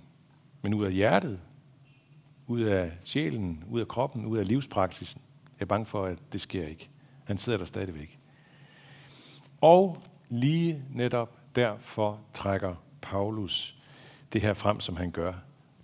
men 0.63 0.75
ud 0.75 0.85
af 0.85 0.93
hjertet, 0.93 1.41
ud 2.47 2.61
af 2.61 2.93
sjælen, 3.05 3.65
ud 3.71 3.81
af 3.81 3.89
kroppen, 3.89 4.27
ud 4.27 4.39
af 4.39 4.49
livspraksisen. 4.49 5.23
Jeg 5.59 5.65
er 5.65 5.69
bange 5.69 5.87
for, 5.87 6.05
at 6.05 6.19
det 6.33 6.41
sker 6.41 6.67
ikke. 6.67 6.89
Han 7.25 7.39
sidder 7.39 7.59
der 7.59 7.65
stadigvæk. 7.65 8.19
Og 9.61 10.03
lige 10.29 10.83
netop 10.91 11.39
derfor 11.57 12.21
trækker 12.35 12.75
Paulus 13.03 13.77
det 14.33 14.41
her 14.41 14.55
frem, 14.55 14.81
som 14.81 14.97
han 14.97 15.11
gør. 15.11 15.33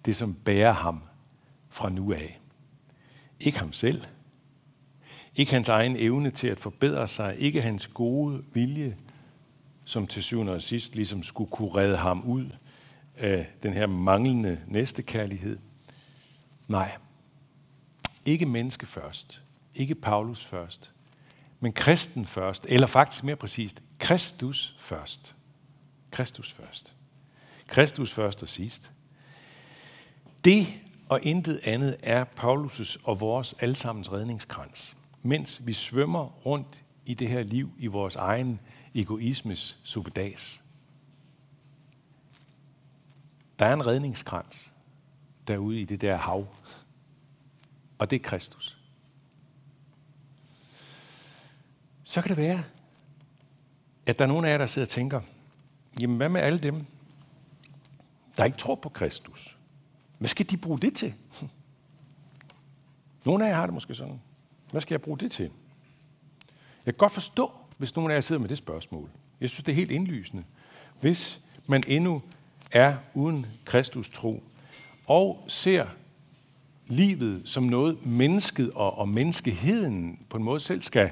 Det, 0.05 0.17
som 0.17 0.35
bærer 0.35 0.73
ham 0.73 1.03
fra 1.69 1.89
nu 1.89 2.13
af. 2.13 2.41
Ikke 3.41 3.59
ham 3.59 3.73
selv. 3.73 4.05
Ikke 5.37 5.53
hans 5.53 5.69
egen 5.69 5.97
evne 5.97 6.31
til 6.31 6.49
at 6.49 6.61
forbedre 6.61 7.09
sig. 7.09 7.37
Ikke 7.39 7.63
hans 7.63 7.87
gode 7.87 8.45
vilje 8.53 8.97
som 9.85 10.07
til 10.07 10.23
syvende 10.23 10.53
og 10.53 10.63
sidst 10.63 10.95
ligesom 10.95 11.23
skulle 11.23 11.51
kunne 11.51 11.75
redde 11.75 11.97
ham 11.97 12.23
ud 12.25 12.47
af 13.19 13.47
den 13.63 13.73
her 13.73 13.87
manglende 13.87 14.61
næstekærlighed. 14.67 15.59
Nej, 16.69 16.97
ikke 18.27 18.47
menneske 18.47 18.87
først, 18.87 19.43
ikke 19.75 19.95
Paulus 19.95 20.45
først, 20.45 20.93
men 21.61 21.73
kristen 21.73 22.27
først, 22.27 22.67
eller 22.69 22.87
faktisk 22.87 23.25
mere 23.25 23.37
præcist, 23.37 23.83
Kristus 23.99 24.77
først. 24.81 25.35
Kristus 26.11 26.53
først. 26.53 26.95
Kristus 27.67 28.13
først 28.13 28.43
og 28.43 28.49
sidst. 28.49 28.93
Det 30.45 30.67
og 31.09 31.21
intet 31.23 31.61
andet 31.65 31.97
er 32.03 32.25
Paulus' 32.25 32.97
og 33.05 33.21
vores 33.21 33.55
allesammens 33.61 34.13
redningskrans. 34.13 34.97
Mens 35.23 35.67
vi 35.67 35.73
svømmer 35.73 36.25
rundt 36.47 36.85
i 37.07 37.15
det 37.15 37.29
her 37.29 37.43
liv 37.43 37.71
i 37.79 37.87
vores 37.87 38.17
egen 38.17 38.61
egoismes 38.95 39.79
subedas. 39.85 40.63
Der 43.59 43.67
er 43.67 43.75
en 43.75 43.87
redningskrans 43.87 44.73
derude 45.49 45.81
i 45.81 45.85
det 45.85 46.00
der 46.00 46.17
hav, 46.17 46.47
og 47.99 48.11
det 48.11 48.17
er 48.17 48.29
Kristus. 48.29 48.79
Så 52.05 52.23
kan 52.23 52.29
det 52.29 52.37
være, 52.37 52.65
at 54.07 54.19
der 54.19 54.25
er 54.25 54.29
nogen 54.29 54.45
af 54.45 54.50
jer, 54.50 54.59
der 54.59 54.67
sidder 54.67 54.87
og 54.87 54.91
tænker, 54.91 55.21
jamen 56.00 56.17
hvad 56.17 56.29
med 56.29 56.41
alle 56.41 56.59
dem, 56.59 56.87
der 58.37 58.45
ikke 58.45 58.59
tror 58.59 58.75
på 58.75 58.88
Kristus? 58.88 59.57
Hvad 60.19 60.29
skal 60.29 60.50
de 60.50 60.57
bruge 60.57 60.79
det 60.79 60.95
til? 60.95 61.15
Nogle 63.25 63.47
af 63.47 63.50
jer 63.50 63.57
har 63.57 63.67
det 63.67 63.75
måske 63.75 63.95
sådan. 63.95 64.21
Hvad 64.71 64.81
skal 64.81 64.95
jeg 64.95 65.03
bruge 65.03 65.19
det 65.19 65.33
til? 65.33 65.50
Jeg 66.87 66.95
kan 66.95 66.99
godt 66.99 67.12
forstå, 67.12 67.53
hvis 67.79 67.97
nogen 67.97 68.11
af 68.11 68.15
jer 68.15 68.21
sidder 68.21 68.41
med 68.41 68.49
det 68.49 68.59
spørgsmål. 68.59 69.11
Jeg 69.41 69.50
synes, 69.50 69.65
det 69.65 69.73
er 69.73 69.77
helt 69.77 69.91
indlysende. 69.91 70.45
Hvis 71.00 71.41
man 71.67 71.85
endnu 71.87 72.23
er 72.71 72.97
uden 73.15 73.47
Kristus 73.65 74.11
tro, 74.11 74.43
og 75.07 75.45
ser 75.49 75.87
livet 76.87 77.43
som 77.45 77.63
noget, 77.63 78.07
mennesket 78.07 78.71
og, 78.71 78.99
og 78.99 79.09
menneskeheden 79.09 80.19
på 80.31 80.37
en 80.37 80.43
måde 80.43 80.61
selv 80.61 80.83
skal, 80.83 81.11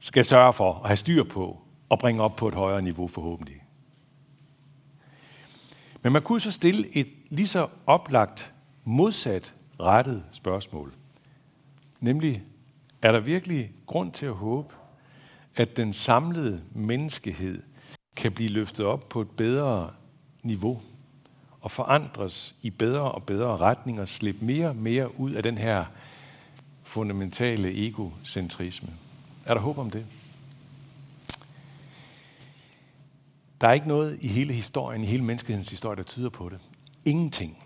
skal 0.00 0.24
sørge 0.24 0.52
for 0.52 0.72
og 0.72 0.88
have 0.88 0.96
styr 0.96 1.24
på 1.24 1.58
og 1.88 1.98
bringe 1.98 2.22
op 2.22 2.36
på 2.36 2.48
et 2.48 2.54
højere 2.54 2.82
niveau 2.82 3.08
forhåbentlig. 3.08 3.62
Men 6.02 6.12
man 6.12 6.22
kunne 6.22 6.40
så 6.40 6.50
stille 6.50 6.96
et 6.96 7.08
lige 7.30 7.48
så 7.48 7.68
oplagt 7.86 8.54
modsat 8.84 9.54
rettet 9.80 10.24
spørgsmål. 10.32 10.94
Nemlig, 12.00 12.42
er 13.02 13.12
der 13.12 13.20
virkelig 13.20 13.72
grund 13.86 14.12
til 14.12 14.26
at 14.26 14.34
håbe, 14.34 14.74
at 15.56 15.76
den 15.76 15.92
samlede 15.92 16.62
menneskehed 16.72 17.62
kan 18.16 18.32
blive 18.32 18.50
løftet 18.50 18.86
op 18.86 19.08
på 19.08 19.20
et 19.20 19.30
bedre 19.30 19.90
niveau 20.46 20.80
og 21.60 21.70
forandres 21.70 22.54
i 22.62 22.70
bedre 22.70 23.12
og 23.12 23.22
bedre 23.22 23.56
retninger, 23.56 24.04
slippe 24.04 24.44
mere 24.44 24.68
og 24.68 24.76
mere 24.76 25.20
ud 25.20 25.32
af 25.32 25.42
den 25.42 25.58
her 25.58 25.84
fundamentale 26.82 27.86
egocentrisme. 27.86 28.88
Er 29.44 29.54
der 29.54 29.60
håb 29.60 29.78
om 29.78 29.90
det? 29.90 30.06
Der 33.60 33.68
er 33.68 33.72
ikke 33.72 33.88
noget 33.88 34.18
i 34.22 34.28
hele 34.28 34.52
historien, 34.52 35.02
i 35.02 35.06
hele 35.06 35.24
menneskehedens 35.24 35.70
historie, 35.70 35.96
der 35.96 36.02
tyder 36.02 36.28
på 36.28 36.48
det. 36.48 36.58
Ingenting. 37.04 37.58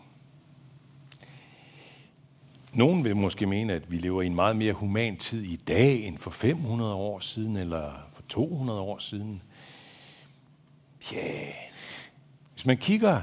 Nogen 2.73 3.05
vil 3.05 3.17
måske 3.17 3.47
mene, 3.47 3.73
at 3.73 3.91
vi 3.91 3.99
lever 3.99 4.23
i 4.23 4.27
en 4.27 4.35
meget 4.35 4.57
mere 4.57 4.73
human 4.73 5.17
tid 5.17 5.43
i 5.43 5.57
dag 5.57 6.07
end 6.07 6.19
for 6.19 6.31
500 6.31 6.95
år 6.95 7.21
siden, 7.21 7.57
eller 7.57 7.93
for 8.13 8.23
200 8.29 8.81
år 8.81 8.99
siden. 8.99 9.43
Ja, 11.13 11.17
yeah 11.17 11.70
hvis 12.61 12.67
man 12.67 12.77
kigger 12.77 13.21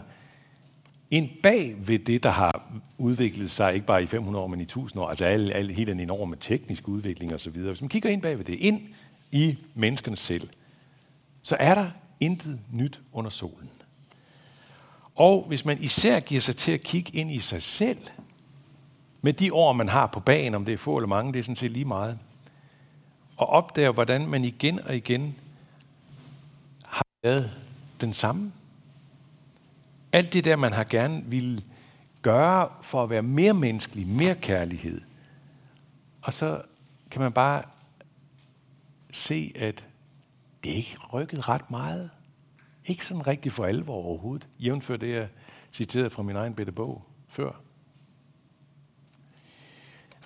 ind 1.12 1.30
bag 1.44 1.76
ved 1.88 2.00
det, 2.00 2.24
der 2.24 2.30
har 2.30 2.72
udviklet 2.98 3.52
sig, 3.52 3.74
ikke 3.74 3.86
bare 3.86 4.04
i 4.04 4.08
500 4.08 4.44
år, 4.44 4.48
men 4.48 4.60
i 4.60 4.64
1000 4.64 5.02
år, 5.02 5.10
altså 5.10 5.26
al, 5.26 5.52
al, 5.52 5.70
hele 5.70 5.92
den 5.92 6.00
enorme 6.00 6.36
tekniske 6.36 6.90
udvikling 6.90 7.34
osv., 7.34 7.52
hvis 7.52 7.82
man 7.82 7.90
kigger 7.90 8.10
ind 8.10 8.22
bag 8.22 8.38
ved 8.38 8.46
det, 8.46 8.54
ind 8.54 8.82
i 9.32 9.58
menneskene 9.76 10.18
selv, 10.18 10.50
så 11.44 11.58
er 11.60 11.74
der 11.74 11.90
intet 12.20 12.60
nyt 12.72 13.00
under 13.14 13.30
solen. 13.30 13.70
Og 15.16 15.46
hvis 15.48 15.66
man 15.66 15.78
især 15.82 16.20
giver 16.20 16.42
sig 16.42 16.56
til 16.56 16.72
at 16.72 16.82
kigge 16.82 17.12
ind 17.16 17.32
i 17.32 17.40
sig 17.40 17.64
selv, 17.64 18.00
med 19.22 19.34
de 19.34 19.54
år, 19.54 19.74
man 19.74 19.90
har 19.90 20.08
på 20.08 20.20
banen, 20.20 20.56
om 20.56 20.66
det 20.66 20.74
er 20.74 20.78
få 20.78 20.98
eller 20.98 21.08
mange, 21.08 21.34
det 21.34 21.40
er 21.40 21.44
sådan 21.44 21.56
set 21.56 21.72
lige 21.72 21.86
meget. 21.86 22.20
Og 23.38 23.50
opdager, 23.50 23.92
hvordan 23.92 24.28
man 24.28 24.46
igen 24.46 24.80
og 24.80 24.96
igen 24.96 25.36
har 26.86 27.06
været 27.24 27.52
den 28.02 28.14
samme. 28.14 28.52
Alt 30.18 30.34
det 30.34 30.46
der, 30.46 30.56
man 30.56 30.74
har 30.74 30.84
gerne 30.84 31.24
ville 31.26 31.64
gøre 32.22 32.70
for 32.82 33.04
at 33.04 33.10
være 33.10 33.22
mere 33.22 33.54
menneskelig, 33.54 34.08
mere 34.08 34.36
kærlighed. 34.36 35.02
Og 36.22 36.34
så 36.34 36.62
kan 37.12 37.22
man 37.22 37.32
bare 37.32 37.64
se, 39.12 39.52
at 39.56 39.86
det 40.64 40.70
ikke 40.70 40.98
rykket 41.14 41.50
ret 41.50 41.72
meget. 41.72 42.10
Ikke 42.86 43.06
sådan 43.06 43.28
rigtig 43.28 43.52
for 43.52 43.66
alvor 43.66 43.94
overhovedet. 43.94 44.48
Jævnfør 44.60 44.98
det, 44.98 45.14
jeg 45.14 45.28
citerede 45.74 46.10
fra 46.10 46.24
min 46.24 46.36
egen 46.36 46.54
bitte 46.54 46.72
bog 46.72 47.04
før. 47.28 47.52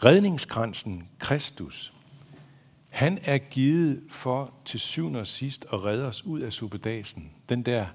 Redningskransen, 0.06 1.08
Kristus, 1.20 1.94
han 2.90 3.20
er 3.24 3.38
givet 3.38 4.04
for 4.10 4.54
til 4.66 4.80
syvende 4.80 5.20
og 5.20 5.28
sidst 5.28 5.66
at 5.74 5.84
redde 5.84 6.06
os 6.06 6.26
ud 6.26 6.40
af 6.40 6.54
subedasen. 6.54 7.32
Den 7.50 7.64
der 7.64 7.86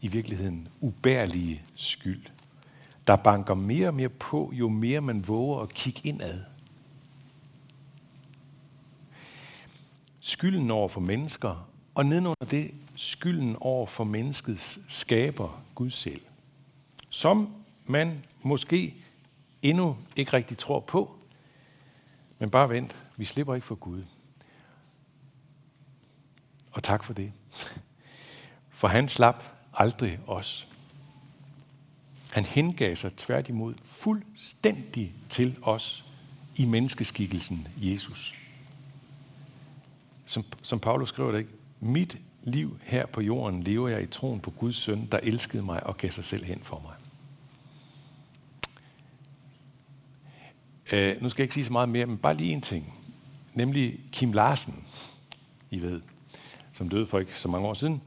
i 0.00 0.08
virkeligheden 0.08 0.68
ubærlige 0.80 1.62
skyld, 1.74 2.26
der 3.06 3.16
banker 3.16 3.54
mere 3.54 3.88
og 3.88 3.94
mere 3.94 4.08
på, 4.08 4.52
jo 4.54 4.68
mere 4.68 5.00
man 5.00 5.28
våger 5.28 5.60
at 5.60 5.68
kigge 5.68 6.00
indad. 6.04 6.40
Skylden 10.20 10.70
over 10.70 10.88
for 10.88 11.00
mennesker 11.00 11.68
og 11.94 12.06
nedenunder 12.06 12.46
det 12.50 12.74
skylden 12.96 13.56
over 13.60 13.86
for 13.86 14.04
menneskets 14.04 14.78
skaber, 14.88 15.62
Gud 15.74 15.90
selv. 15.90 16.20
Som 17.10 17.54
man 17.86 18.24
måske 18.42 18.94
endnu 19.62 19.96
ikke 20.16 20.32
rigtig 20.32 20.58
tror 20.58 20.80
på, 20.80 21.16
men 22.38 22.50
bare 22.50 22.68
vent, 22.68 22.96
vi 23.16 23.24
slipper 23.24 23.54
ikke 23.54 23.66
for 23.66 23.74
Gud. 23.74 24.02
Og 26.72 26.82
tak 26.82 27.04
for 27.04 27.12
det. 27.12 27.32
For 28.70 28.88
han 28.88 29.08
slap 29.08 29.55
aldrig 29.76 30.18
os. 30.26 30.68
Han 32.30 32.44
hengav 32.44 32.96
sig 32.96 33.16
tværtimod 33.16 33.74
fuldstændig 33.84 35.12
til 35.28 35.56
os 35.62 36.04
i 36.56 36.64
menneskeskikkelsen 36.64 37.68
Jesus. 37.76 38.34
Som, 40.26 40.44
som 40.62 40.80
Paulus 40.80 41.08
skriver 41.08 41.32
det 41.32 41.38
ikke, 41.38 41.50
mit 41.80 42.18
liv 42.42 42.78
her 42.82 43.06
på 43.06 43.20
jorden 43.20 43.62
lever 43.62 43.88
jeg 43.88 44.02
i 44.02 44.06
troen 44.06 44.40
på 44.40 44.50
Guds 44.50 44.76
søn, 44.76 45.08
der 45.12 45.18
elskede 45.22 45.62
mig 45.62 45.86
og 45.86 45.96
gav 45.96 46.10
sig 46.10 46.24
selv 46.24 46.44
hen 46.44 46.60
for 46.62 46.82
mig. 46.84 46.94
Uh, 50.92 51.22
nu 51.22 51.28
skal 51.28 51.42
jeg 51.42 51.44
ikke 51.44 51.54
sige 51.54 51.64
så 51.64 51.72
meget 51.72 51.88
mere, 51.88 52.06
men 52.06 52.18
bare 52.18 52.36
lige 52.36 52.52
en 52.52 52.60
ting. 52.60 52.94
Nemlig 53.54 54.00
Kim 54.12 54.32
Larsen, 54.32 54.84
I 55.70 55.82
ved, 55.82 56.00
som 56.72 56.88
døde 56.88 57.06
for 57.06 57.18
ikke 57.18 57.38
så 57.38 57.48
mange 57.48 57.68
år 57.68 57.74
siden. 57.74 58.02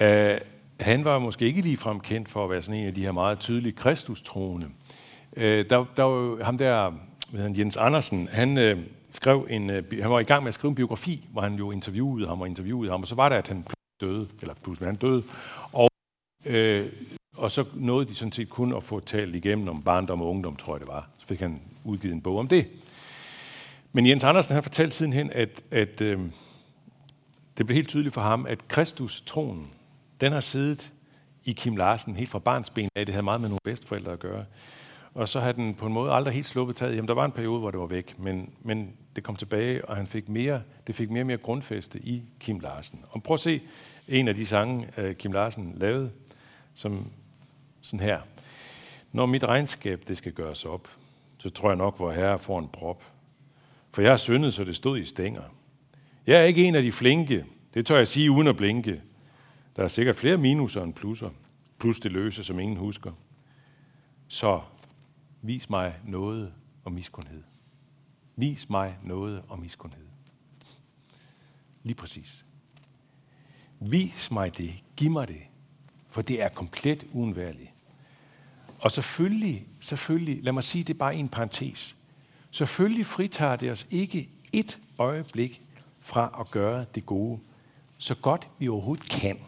Uh, 0.00 0.36
han 0.80 1.04
var 1.04 1.18
måske 1.18 1.44
ikke 1.44 1.60
ligefrem 1.60 2.00
kendt 2.00 2.28
for 2.28 2.44
at 2.44 2.50
være 2.50 2.62
sådan 2.62 2.80
en 2.80 2.86
af 2.86 2.94
de 2.94 3.02
her 3.02 3.12
meget 3.12 3.38
tydelige 3.38 3.72
kristustroende. 3.72 4.66
Uh, 5.36 5.42
der, 5.42 5.84
der 5.96 6.02
var 6.02 6.16
jo 6.16 6.42
ham 6.42 6.58
der, 6.58 6.92
Jens 7.32 7.76
Andersen, 7.76 8.28
han 8.32 8.72
uh, 8.72 8.84
skrev 9.10 9.46
en, 9.50 9.70
uh, 9.70 9.76
han 10.00 10.10
var 10.10 10.20
i 10.20 10.24
gang 10.24 10.42
med 10.42 10.48
at 10.48 10.54
skrive 10.54 10.70
en 10.70 10.74
biografi, 10.74 11.28
hvor 11.32 11.42
han 11.42 11.54
jo 11.54 11.70
interviewede 11.70 12.28
ham 12.28 12.40
og 12.40 12.48
interviewede 12.48 12.90
ham, 12.90 13.00
og 13.00 13.06
så 13.08 13.14
var 13.14 13.28
det, 13.28 13.36
at 13.36 13.48
han 13.48 13.66
døde, 14.00 14.28
eller 14.40 14.54
pludselig 14.54 14.88
han 14.88 14.96
døde, 14.96 15.22
og, 15.72 15.90
uh, 16.46 16.86
og 17.36 17.50
så 17.50 17.64
nåede 17.74 18.08
de 18.08 18.14
sådan 18.14 18.32
set 18.32 18.48
kun 18.48 18.76
at 18.76 18.82
få 18.82 19.00
talt 19.00 19.34
igennem 19.34 19.68
om 19.68 19.82
barndom 19.82 20.22
og 20.22 20.28
ungdom, 20.28 20.56
tror 20.56 20.74
jeg 20.74 20.80
det 20.80 20.88
var. 20.88 21.08
Så 21.18 21.26
fik 21.26 21.40
han 21.40 21.60
udgivet 21.84 22.14
en 22.14 22.20
bog 22.20 22.38
om 22.38 22.48
det. 22.48 22.66
Men 23.92 24.06
Jens 24.06 24.24
Andersen 24.24 24.54
har 24.54 24.60
fortalt 24.60 24.94
sidenhen, 24.94 25.30
at, 25.32 25.62
at 25.70 26.00
øh, 26.00 26.20
det 27.58 27.66
blev 27.66 27.74
helt 27.74 27.88
tydeligt 27.88 28.14
for 28.14 28.20
ham, 28.20 28.46
at 28.46 28.68
Kristus, 28.68 29.22
troen, 29.26 29.70
den 30.20 30.32
har 30.32 30.40
siddet 30.40 30.92
i 31.44 31.52
Kim 31.52 31.76
Larsen 31.76 32.16
helt 32.16 32.30
fra 32.30 32.38
barns 32.38 32.70
ben 32.70 32.88
af. 32.94 33.06
Det 33.06 33.14
havde 33.14 33.24
meget 33.24 33.40
med 33.40 33.48
nogle 33.48 33.60
bedsteforældre 33.64 34.12
at 34.12 34.18
gøre. 34.18 34.44
Og 35.14 35.28
så 35.28 35.40
har 35.40 35.52
den 35.52 35.74
på 35.74 35.86
en 35.86 35.92
måde 35.92 36.12
aldrig 36.12 36.34
helt 36.34 36.46
sluppet 36.46 36.76
taget. 36.76 36.96
Jamen, 36.96 37.08
der 37.08 37.14
var 37.14 37.24
en 37.24 37.32
periode, 37.32 37.60
hvor 37.60 37.70
det 37.70 37.80
var 37.80 37.86
væk, 37.86 38.18
men, 38.18 38.50
men 38.62 38.92
det 39.16 39.24
kom 39.24 39.36
tilbage, 39.36 39.84
og 39.84 39.96
han 39.96 40.06
fik 40.06 40.28
mere, 40.28 40.62
det 40.86 40.94
fik 40.94 41.10
mere 41.10 41.22
og 41.22 41.26
mere 41.26 41.36
grundfæste 41.36 41.98
i 41.98 42.22
Kim 42.40 42.60
Larsen. 42.60 43.04
Og 43.10 43.22
prøv 43.22 43.34
at 43.34 43.40
se 43.40 43.60
en 44.08 44.28
af 44.28 44.34
de 44.34 44.46
sange, 44.46 44.88
øh, 44.96 45.14
Kim 45.14 45.32
Larsen 45.32 45.74
lavede, 45.76 46.10
som 46.74 47.06
sådan 47.80 48.00
her. 48.00 48.20
Når 49.12 49.26
mit 49.26 49.44
regnskab 49.44 50.02
det 50.08 50.16
skal 50.16 50.32
gøres 50.32 50.64
op, 50.64 50.88
så 51.38 51.50
tror 51.50 51.70
jeg 51.70 51.76
nok, 51.76 51.96
hvor 51.96 52.12
herre 52.12 52.38
får 52.38 52.58
en 52.58 52.68
prop. 52.68 53.02
For 53.92 54.02
jeg 54.02 54.10
har 54.10 54.16
syndet, 54.16 54.54
så 54.54 54.64
det 54.64 54.76
stod 54.76 54.98
i 54.98 55.04
stænger. 55.04 55.42
Jeg 56.26 56.40
er 56.40 56.44
ikke 56.44 56.64
en 56.64 56.74
af 56.74 56.82
de 56.82 56.92
flinke. 56.92 57.44
Det 57.74 57.86
tør 57.86 57.96
jeg 57.96 58.08
sige 58.08 58.30
uden 58.30 58.46
at 58.48 58.56
blinke. 58.56 59.00
Der 59.76 59.84
er 59.84 59.88
sikkert 59.88 60.16
flere 60.16 60.36
minuser 60.36 60.82
end 60.82 60.94
plusser. 60.94 61.30
Plus 61.78 62.00
det 62.00 62.12
løse, 62.12 62.44
som 62.44 62.58
ingen 62.58 62.76
husker. 62.76 63.12
Så 64.28 64.60
vis 65.42 65.70
mig 65.70 65.94
noget 66.06 66.52
og 66.84 66.92
miskundhed. 66.92 67.42
Vis 68.36 68.70
mig 68.70 68.98
noget 69.02 69.42
og 69.48 69.58
miskundhed. 69.58 70.04
Lige 71.82 71.94
præcis. 71.94 72.44
Vis 73.80 74.30
mig 74.30 74.58
det. 74.58 74.74
Giv 74.96 75.10
mig 75.10 75.28
det. 75.28 75.40
For 76.08 76.22
det 76.22 76.42
er 76.42 76.48
komplet 76.48 77.06
uundværligt. 77.12 77.70
Og 78.80 78.90
selvfølgelig, 78.90 79.66
selvfølgelig, 79.80 80.44
lad 80.44 80.52
mig 80.52 80.64
sige 80.64 80.84
det 80.84 80.98
bare 80.98 81.16
i 81.16 81.18
en 81.18 81.28
parentes. 81.28 81.96
Selvfølgelig 82.50 83.06
fritager 83.06 83.56
det 83.56 83.70
os 83.70 83.86
ikke 83.90 84.28
et 84.52 84.78
øjeblik 84.98 85.62
fra 86.00 86.36
at 86.40 86.50
gøre 86.50 86.84
det 86.94 87.06
gode, 87.06 87.40
så 87.98 88.14
godt 88.14 88.48
vi 88.58 88.68
overhovedet 88.68 89.08
kan. 89.08 89.38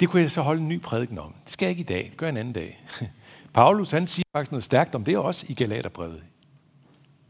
Det 0.00 0.08
kunne 0.08 0.22
jeg 0.22 0.30
så 0.30 0.42
holde 0.42 0.60
en 0.60 0.68
ny 0.68 0.80
prædiken 0.80 1.18
om. 1.18 1.34
Det 1.44 1.52
skal 1.52 1.66
jeg 1.66 1.70
ikke 1.70 1.80
i 1.80 1.84
dag, 1.84 2.08
det 2.10 2.16
gør 2.16 2.26
jeg 2.26 2.32
en 2.32 2.36
anden 2.36 2.54
dag. 2.54 2.84
Paulus 3.54 3.90
han 3.90 4.06
siger 4.06 4.24
faktisk 4.32 4.52
noget 4.52 4.64
stærkt 4.64 4.94
om 4.94 5.04
det 5.04 5.18
også 5.18 5.46
i 5.48 5.54
Galaterbrevet. 5.54 6.22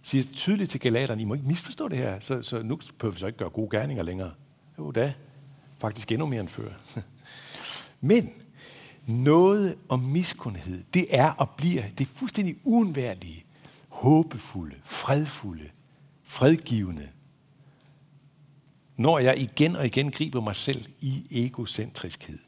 Siger 0.03 0.25
tydeligt 0.33 0.71
til 0.71 0.81
Galaterne, 0.81 1.23
I 1.23 1.25
må 1.25 1.35
ikke 1.35 1.47
misforstå 1.47 1.89
det 1.89 1.99
her, 1.99 2.21
så, 2.21 2.43
så 2.43 2.63
nu 2.63 2.77
behøver 2.99 3.13
vi 3.13 3.19
så 3.19 3.27
ikke 3.27 3.39
gøre 3.39 3.51
gode 3.51 3.79
gerninger 3.79 4.03
længere. 4.03 4.33
Jo 4.79 4.91
da, 4.91 5.13
faktisk 5.79 6.13
endnu 6.13 6.27
mere 6.27 6.41
end 6.41 6.49
før. 6.49 6.71
Men 8.01 8.31
noget 9.07 9.77
om 9.89 10.01
miskundhed, 10.01 10.85
det 10.95 11.07
er 11.11 11.31
og 11.31 11.51
bliver 11.51 11.83
det 11.99 12.07
fuldstændig 12.07 12.57
uundværlige, 12.65 13.45
håbefulde, 13.89 14.77
fredfulde, 14.85 15.71
fredgivende, 16.25 17.09
når 18.97 19.19
jeg 19.19 19.39
igen 19.39 19.77
og 19.77 19.87
igen 19.87 20.11
griber 20.11 20.41
mig 20.41 20.57
selv 20.57 20.87
i 21.01 21.27
egocentriskhed, 21.31 22.39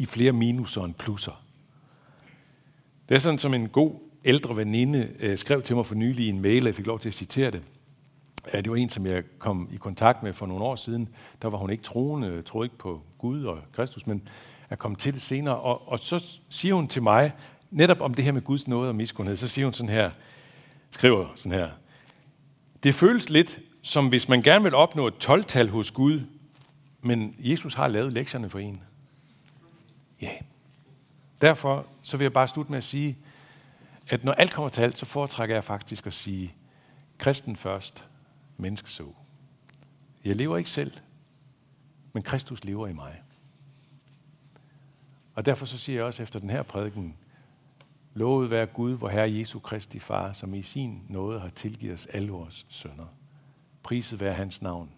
i 0.00 0.06
flere 0.06 0.32
minuser 0.32 0.84
end 0.84 0.94
plusser. 0.94 1.44
Det 3.08 3.14
er 3.14 3.18
sådan, 3.18 3.38
som 3.38 3.54
en 3.54 3.68
god 3.68 3.92
ældre 4.24 4.56
veninde 4.56 5.08
øh, 5.20 5.38
skrev 5.38 5.62
til 5.62 5.76
mig 5.76 5.86
for 5.86 5.94
nylig 5.94 6.26
i 6.26 6.28
en 6.28 6.40
mail, 6.40 6.62
og 6.62 6.66
jeg 6.66 6.74
fik 6.74 6.86
lov 6.86 6.98
til 6.98 7.08
at 7.08 7.14
citere 7.14 7.50
det. 7.50 7.62
Ja, 8.54 8.60
det 8.60 8.70
var 8.70 8.76
en, 8.76 8.88
som 8.88 9.06
jeg 9.06 9.22
kom 9.38 9.68
i 9.72 9.76
kontakt 9.76 10.22
med 10.22 10.32
for 10.32 10.46
nogle 10.46 10.64
år 10.64 10.76
siden. 10.76 11.08
Der 11.42 11.48
var 11.48 11.58
hun 11.58 11.70
ikke 11.70 11.82
troende, 11.82 12.42
troede 12.42 12.66
ikke 12.66 12.78
på 12.78 13.02
Gud 13.18 13.44
og 13.44 13.58
Kristus, 13.72 14.06
men 14.06 14.22
er 14.70 14.76
kommet 14.76 15.00
til 15.00 15.14
det 15.14 15.22
senere. 15.22 15.56
Og, 15.56 15.88
og 15.88 15.98
så 15.98 16.40
siger 16.48 16.74
hun 16.74 16.88
til 16.88 17.02
mig, 17.02 17.32
netop 17.70 18.00
om 18.00 18.14
det 18.14 18.24
her 18.24 18.32
med 18.32 18.42
Guds 18.42 18.68
nåde 18.68 18.88
og 18.88 18.94
miskundhed, 18.94 19.36
så 19.36 19.48
siger 19.48 19.66
hun 19.66 19.74
sådan 19.74 19.92
her, 19.92 20.10
skriver 20.90 21.26
sådan 21.34 21.58
her, 21.58 21.70
det 22.82 22.94
føles 22.94 23.30
lidt 23.30 23.60
som 23.82 24.08
hvis 24.08 24.28
man 24.28 24.42
gerne 24.42 24.64
vil 24.64 24.74
opnå 24.74 25.06
et 25.06 25.30
12-tal 25.30 25.68
hos 25.68 25.90
Gud, 25.90 26.20
men 27.02 27.34
Jesus 27.38 27.74
har 27.74 27.88
lavet 27.88 28.12
lektierne 28.12 28.50
for 28.50 28.58
en. 28.58 28.80
Ja. 30.20 30.32
Derfor 31.40 31.86
så 32.02 32.16
vil 32.16 32.24
jeg 32.24 32.32
bare 32.32 32.48
slutte 32.48 32.70
med 32.72 32.78
at 32.78 32.84
sige, 32.84 33.18
at 34.08 34.24
når 34.24 34.32
alt 34.32 34.52
kommer 34.52 34.68
til 34.68 34.82
alt, 34.82 34.98
så 34.98 35.06
foretrækker 35.06 35.56
jeg 35.56 35.64
faktisk 35.64 36.06
at 36.06 36.14
sige, 36.14 36.54
kristen 37.18 37.56
først, 37.56 38.08
menneske 38.56 38.90
så. 38.90 39.06
Jeg 40.24 40.36
lever 40.36 40.56
ikke 40.56 40.70
selv, 40.70 40.92
men 42.12 42.22
Kristus 42.22 42.64
lever 42.64 42.86
i 42.86 42.92
mig. 42.92 43.22
Og 45.34 45.46
derfor 45.46 45.66
så 45.66 45.78
siger 45.78 45.96
jeg 45.96 46.04
også 46.04 46.22
efter 46.22 46.38
den 46.38 46.50
her 46.50 46.62
prædiken, 46.62 47.16
lovet 48.14 48.50
være 48.50 48.66
Gud, 48.66 48.96
hvor 48.96 49.08
Herre 49.08 49.32
Jesu 49.32 49.58
Kristi 49.58 49.98
Far, 49.98 50.32
som 50.32 50.54
i 50.54 50.62
sin 50.62 51.02
nåde 51.08 51.40
har 51.40 51.48
tilgivet 51.48 51.94
os 51.94 52.06
alle 52.06 52.30
vores 52.30 52.66
sønder. 52.68 53.06
Priset 53.82 54.20
være 54.20 54.34
hans 54.34 54.62
navn 54.62 54.90